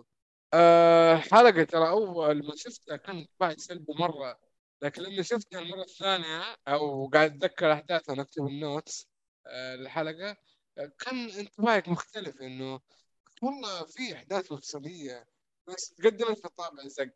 [0.54, 4.49] أه حلقة ترى أول ما شفتها كان بعد سلبي مرة.
[4.82, 9.08] لكن لما شفتها المرة الثانية أو قاعد أتذكر أحداثها نكتب النوتس
[9.46, 10.36] أه الحلقة
[10.78, 12.80] آه، كان انطباعك مختلف إنه
[13.42, 15.26] والله في أحداث مفصلية
[15.68, 17.10] بس تقدمت في طابع زق.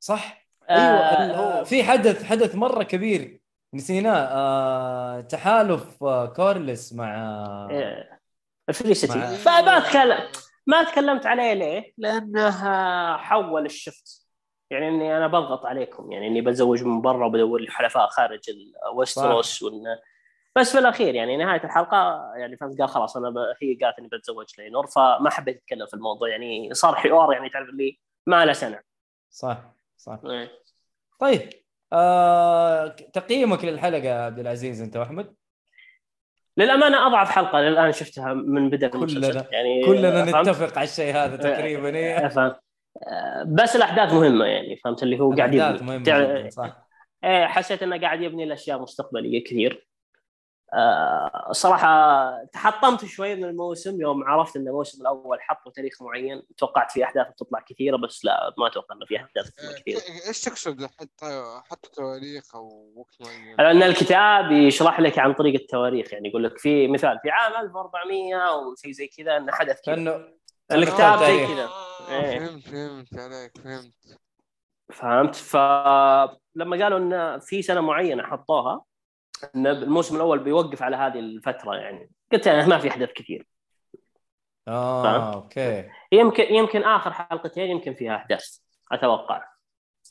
[0.00, 3.40] صح؟ آه، أيوه هو- في حدث حدث مرة كبير
[3.74, 7.16] نسيناه آه تحالف آه كورلس مع
[9.16, 10.32] مع- فما اتكلم
[10.66, 12.50] ما تكلمت عليه ليه؟ لأنه
[13.16, 14.19] حول الشفت.
[14.70, 18.40] يعني إني أنا بضغط عليكم يعني إني بتزوج من برا وبدور لي حلفاء خارج
[18.94, 19.82] ويستروس وإن
[20.56, 23.38] بس في الأخير يعني نهاية الحلقة يعني فهمت قال خلاص أنا ب...
[23.62, 27.68] هي قالت إني بتزوج لينور فما حبيت أتكلم في الموضوع يعني صار حوار يعني تعرف
[27.68, 28.80] اللي ما له سنة
[29.30, 29.58] صح
[29.96, 30.50] صح إيه.
[31.20, 31.50] طيب
[31.92, 35.34] آه تقييمك للحلقة يا عبد العزيز أنت وأحمد
[36.56, 41.36] للأمانة أضعف حلقة للآن شفتها من بدا كلنا- المسلسل يعني كلنا؟ نتفق على الشيء هذا
[41.36, 42.28] تقريبا إيه.
[43.46, 45.78] بس الأحداث مهمة يعني فهمت؟ اللي هو قاعد يبني.
[45.86, 46.86] مهمة تع- صح.
[47.24, 49.86] إيه، حسيت إنه قاعد يبني الأشياء مستقبلية كثير.
[50.74, 54.00] آه، صراحة تحطمت شوي من الموسم.
[54.00, 58.54] يوم عرفت إن الموسم الأول حطوا تاريخ معين توقعت في أحداث بتطلع كثيرة بس لا
[58.58, 59.98] ما أتوقع إنه في أحداث بتطلع كثيرة.
[59.98, 65.54] آه، إيش تقصد؟ حتى حتى تواريخ أو وقت معين؟ لأن الكتاب يشرح لك عن طريق
[65.60, 69.80] التواريخ يعني يقول لك في مثال في عام 1400 أو شيء زي كذا إن حدث
[69.80, 69.94] كذا.
[69.94, 70.39] كانه
[70.72, 71.50] الكتاب زي تاريخ.
[71.50, 72.38] كذا آه، إيه.
[72.38, 74.18] فهمت فهمت عليك فهمت.
[74.92, 78.84] فهمت؟ فلما قالوا إن في سنة معينة حطوها
[79.56, 82.10] إن الموسم الأول بيوقف على هذه الفترة يعني.
[82.32, 83.46] قلت أنا ما في أحداث كثير.
[84.68, 85.88] آه فهمت؟ أوكي.
[86.12, 88.56] يمكن يمكن آخر حلقتين يمكن فيها أحداث
[88.92, 89.44] أتوقع.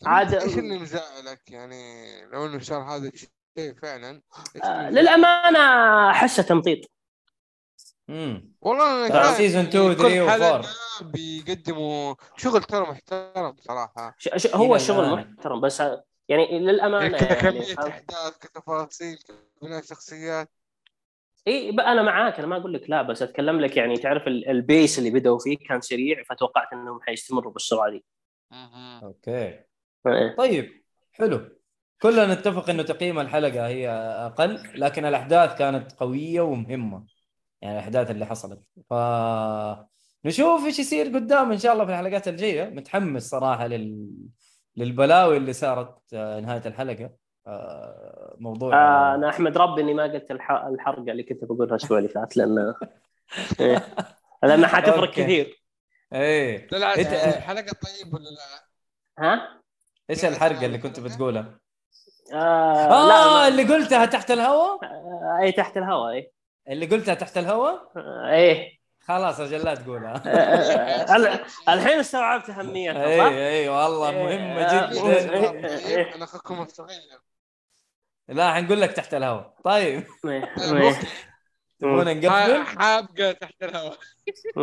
[0.06, 4.22] عاد- إيش اللي مزعلك يعني؟ لو إنه صار هذا الشيء فعلا
[4.64, 5.60] آه،؟ للأمانة
[6.10, 6.80] أحسه تمطيط.
[8.10, 14.16] امم والله أنا season 2 يعني 3 كل حلقة و4 بيقدموا شغل ترى محترم صراحة.
[14.18, 15.34] ش- ش- هو الآن.
[15.36, 19.18] محترم بس ه- يعني للأمانة يعني يعني؟ أحداث كتفاصيل
[19.62, 20.50] كبناء شخصيات.
[21.48, 25.00] إي أنا معاك أنا ما أقول لك لا بس أتكلم لك يعني تعرف ال- pace
[25.00, 28.06] اللي بدأوا فيه كان سريع فتوقعت إنهم حيستمروا بالسرعة دي.
[29.04, 29.60] أوكي.
[30.08, 30.36] إيه.
[30.38, 31.50] طيب حلو.
[32.02, 33.90] كلنا نتفق إنه تقييم الحلقة هي
[34.26, 37.04] أقل لكن الأحداث كانت قوية ومهمة.
[37.62, 38.94] يعني الأحداث اللي حصلت ف
[40.26, 44.10] نشوف إيش يصير قدام إن شاء الله في الحلقات الجاية متحمس صراحة لل
[44.76, 47.10] للبلاوي اللي صارت آه، نهاية الحلقة
[47.48, 51.98] آه، موضوع آه أنا أحمد ربي إني ما قلت الح- الحرقة اللي كنت بقولها الأسبوع
[51.98, 52.74] اللي فات لأن
[53.60, 53.88] إيه.
[54.44, 55.12] لأن حتفرق.
[55.12, 55.64] كثير
[56.14, 58.64] إيه لا لا إنت- الحلقة طيب ولا لا؟
[59.20, 59.62] ها؟
[60.10, 61.60] إيش الحرقة اللي كنت بتقولها؟
[62.34, 66.32] آه, آه لا اللي قلتها تحت الهواء آه أي تحت الهواء اي
[66.70, 68.80] اللي قلتها تحت الهواء؟ آه إيه.
[69.00, 70.14] خلاص أجل لا تقولها.
[70.26, 75.68] آه، آه، ال- الحين استوعبت اهميتها صح؟ اي اي والله مهمة إيه، جدا.
[75.88, 76.16] إيه.
[76.16, 77.00] أنا أخوكم الصغير
[78.28, 79.54] لا حنقول لك تحت الهواء.
[79.64, 80.04] طيب.
[80.26, 81.00] إيه، إيه.
[81.80, 83.98] تبغون نقفل؟ حابقة تحت الهواء.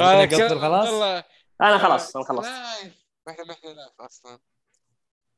[0.00, 1.24] نقفل خلاص؟ والله.
[1.60, 3.04] أنا خلاص أنا خلصت لايف.
[3.28, 4.38] إحنا ما إحنا أصلا.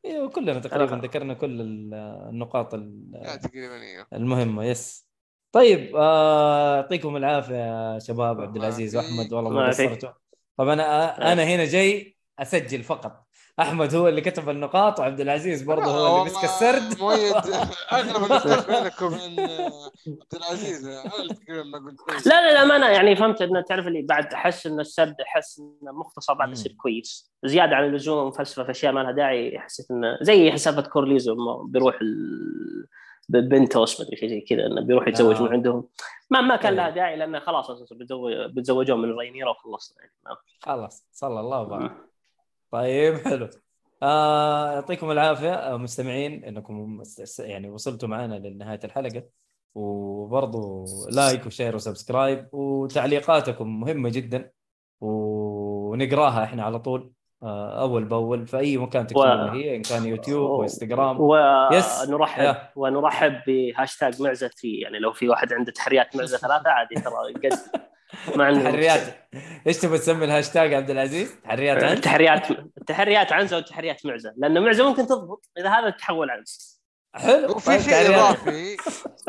[0.04, 1.04] أيوه كلنا تقريبا خلاص.
[1.04, 1.94] ذكرنا كل ال-
[2.30, 4.64] النقاط تقريبا المهمة.
[4.64, 5.06] يس.
[5.54, 7.54] طيب آه، يعطيكم العافية
[7.94, 9.68] يا شباب عبد العزيز وأحمد والله الله ما.
[9.68, 10.10] قصرتوا.
[10.58, 13.24] طبعا أنا أنا هنا جاي أسجل فقط.
[13.60, 16.98] أحمد هو اللي كتب النقاط وعبد العزيز برضه هو اللي مسك السرد.
[17.00, 17.34] مؤيد.
[17.92, 19.70] اغلب النقاش بينك وبين آه،
[20.06, 20.86] عبد العزيز.
[20.86, 21.38] أنا قلت
[22.26, 25.58] لا لا لا ما أنا يعني فهمت إنه تعرف اللي بعد احس ان السرد احس
[25.58, 26.52] إنه مختصر بعد.
[26.52, 27.32] يصير كويس.
[27.44, 31.94] زيادة عن اللزوم ومفلسفة في أشياء ما لها داعي حسيت إنه زي سالفه كورليزو بيروح
[32.02, 32.86] ال...
[33.28, 35.42] بنتوس مدري شيء زي كذا إنه بيروح يتزوج آه.
[35.42, 35.88] من عندهم.
[36.30, 36.78] ما ما كان إيه.
[36.78, 37.92] لها داعي لأنه خلاص
[38.54, 41.92] بتزوجون من رينيرا وخلصنا يعني خلاص صلى الله وبارك
[42.70, 43.48] طيب حلو.
[44.02, 45.54] آه، يعطيكم العافية.
[45.54, 47.02] آه، مستمعين إنكم
[47.38, 49.22] يعني وصلتوا معنا لنهاية الحلقة.
[49.74, 54.50] وبرضو like و share و subscribe وتعليقاتكم مهمة جدا
[55.00, 57.12] ونقراها إحنا على طول.
[57.80, 61.18] أول بأول في أي مكان تكتبون هي إن كان يوتيوب وانستغرام
[61.72, 62.02] yes.
[62.08, 62.70] ونرحب يا.
[62.76, 67.58] ونرحب بهاشتاج معزة في يعني لو في واحد عنده تحريات معزة ثلاثة عادي ترى قد
[68.36, 69.00] ما عندنا تحريات.
[69.66, 72.46] إيش تبغى تسمي الهاشتاج عبد العزيز؟ تحريات عن؟ تحريات
[72.86, 76.80] تحريات عنزه وتحريات معزة لأن معزة ممكن تضبط إذا هذا تحول عنز
[77.14, 77.50] حلو.
[77.50, 78.16] وفي شيء.
[78.16, 78.76] إضافي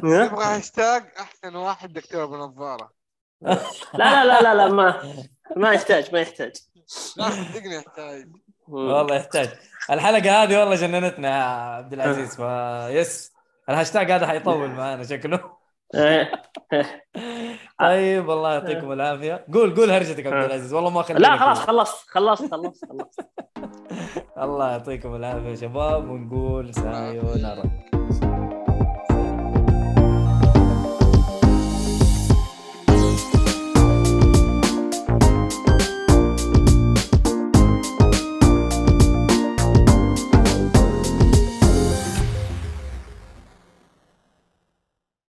[0.03, 2.91] نبغى هاشتاج أحسن واحد دكتور بنظارة.
[3.41, 3.55] لا
[3.93, 5.01] لا لا لا, لا ما
[5.55, 6.53] ما يحتاج ما يحتاج.
[7.18, 8.28] لا صدقني يحتاج.
[8.68, 9.50] والله يحتاج.
[9.92, 12.36] الحلقة هذه والله جننتنا يا عبد العزيز.
[12.41, 13.34] face
[13.70, 15.40] الهاشتاج هذا حيطول معنا شكله.
[15.96, 16.32] إيه.
[17.80, 19.46] طيب الله يعطيكم العافية.
[19.54, 20.74] قول قول هرجتك عبد العزيز.
[20.74, 23.20] والله ما خلينا لا خلاص خلصت خلصت خلصت خلصت
[24.44, 27.64] الله يعطيكم العافية يا شباب ونقول سايونارا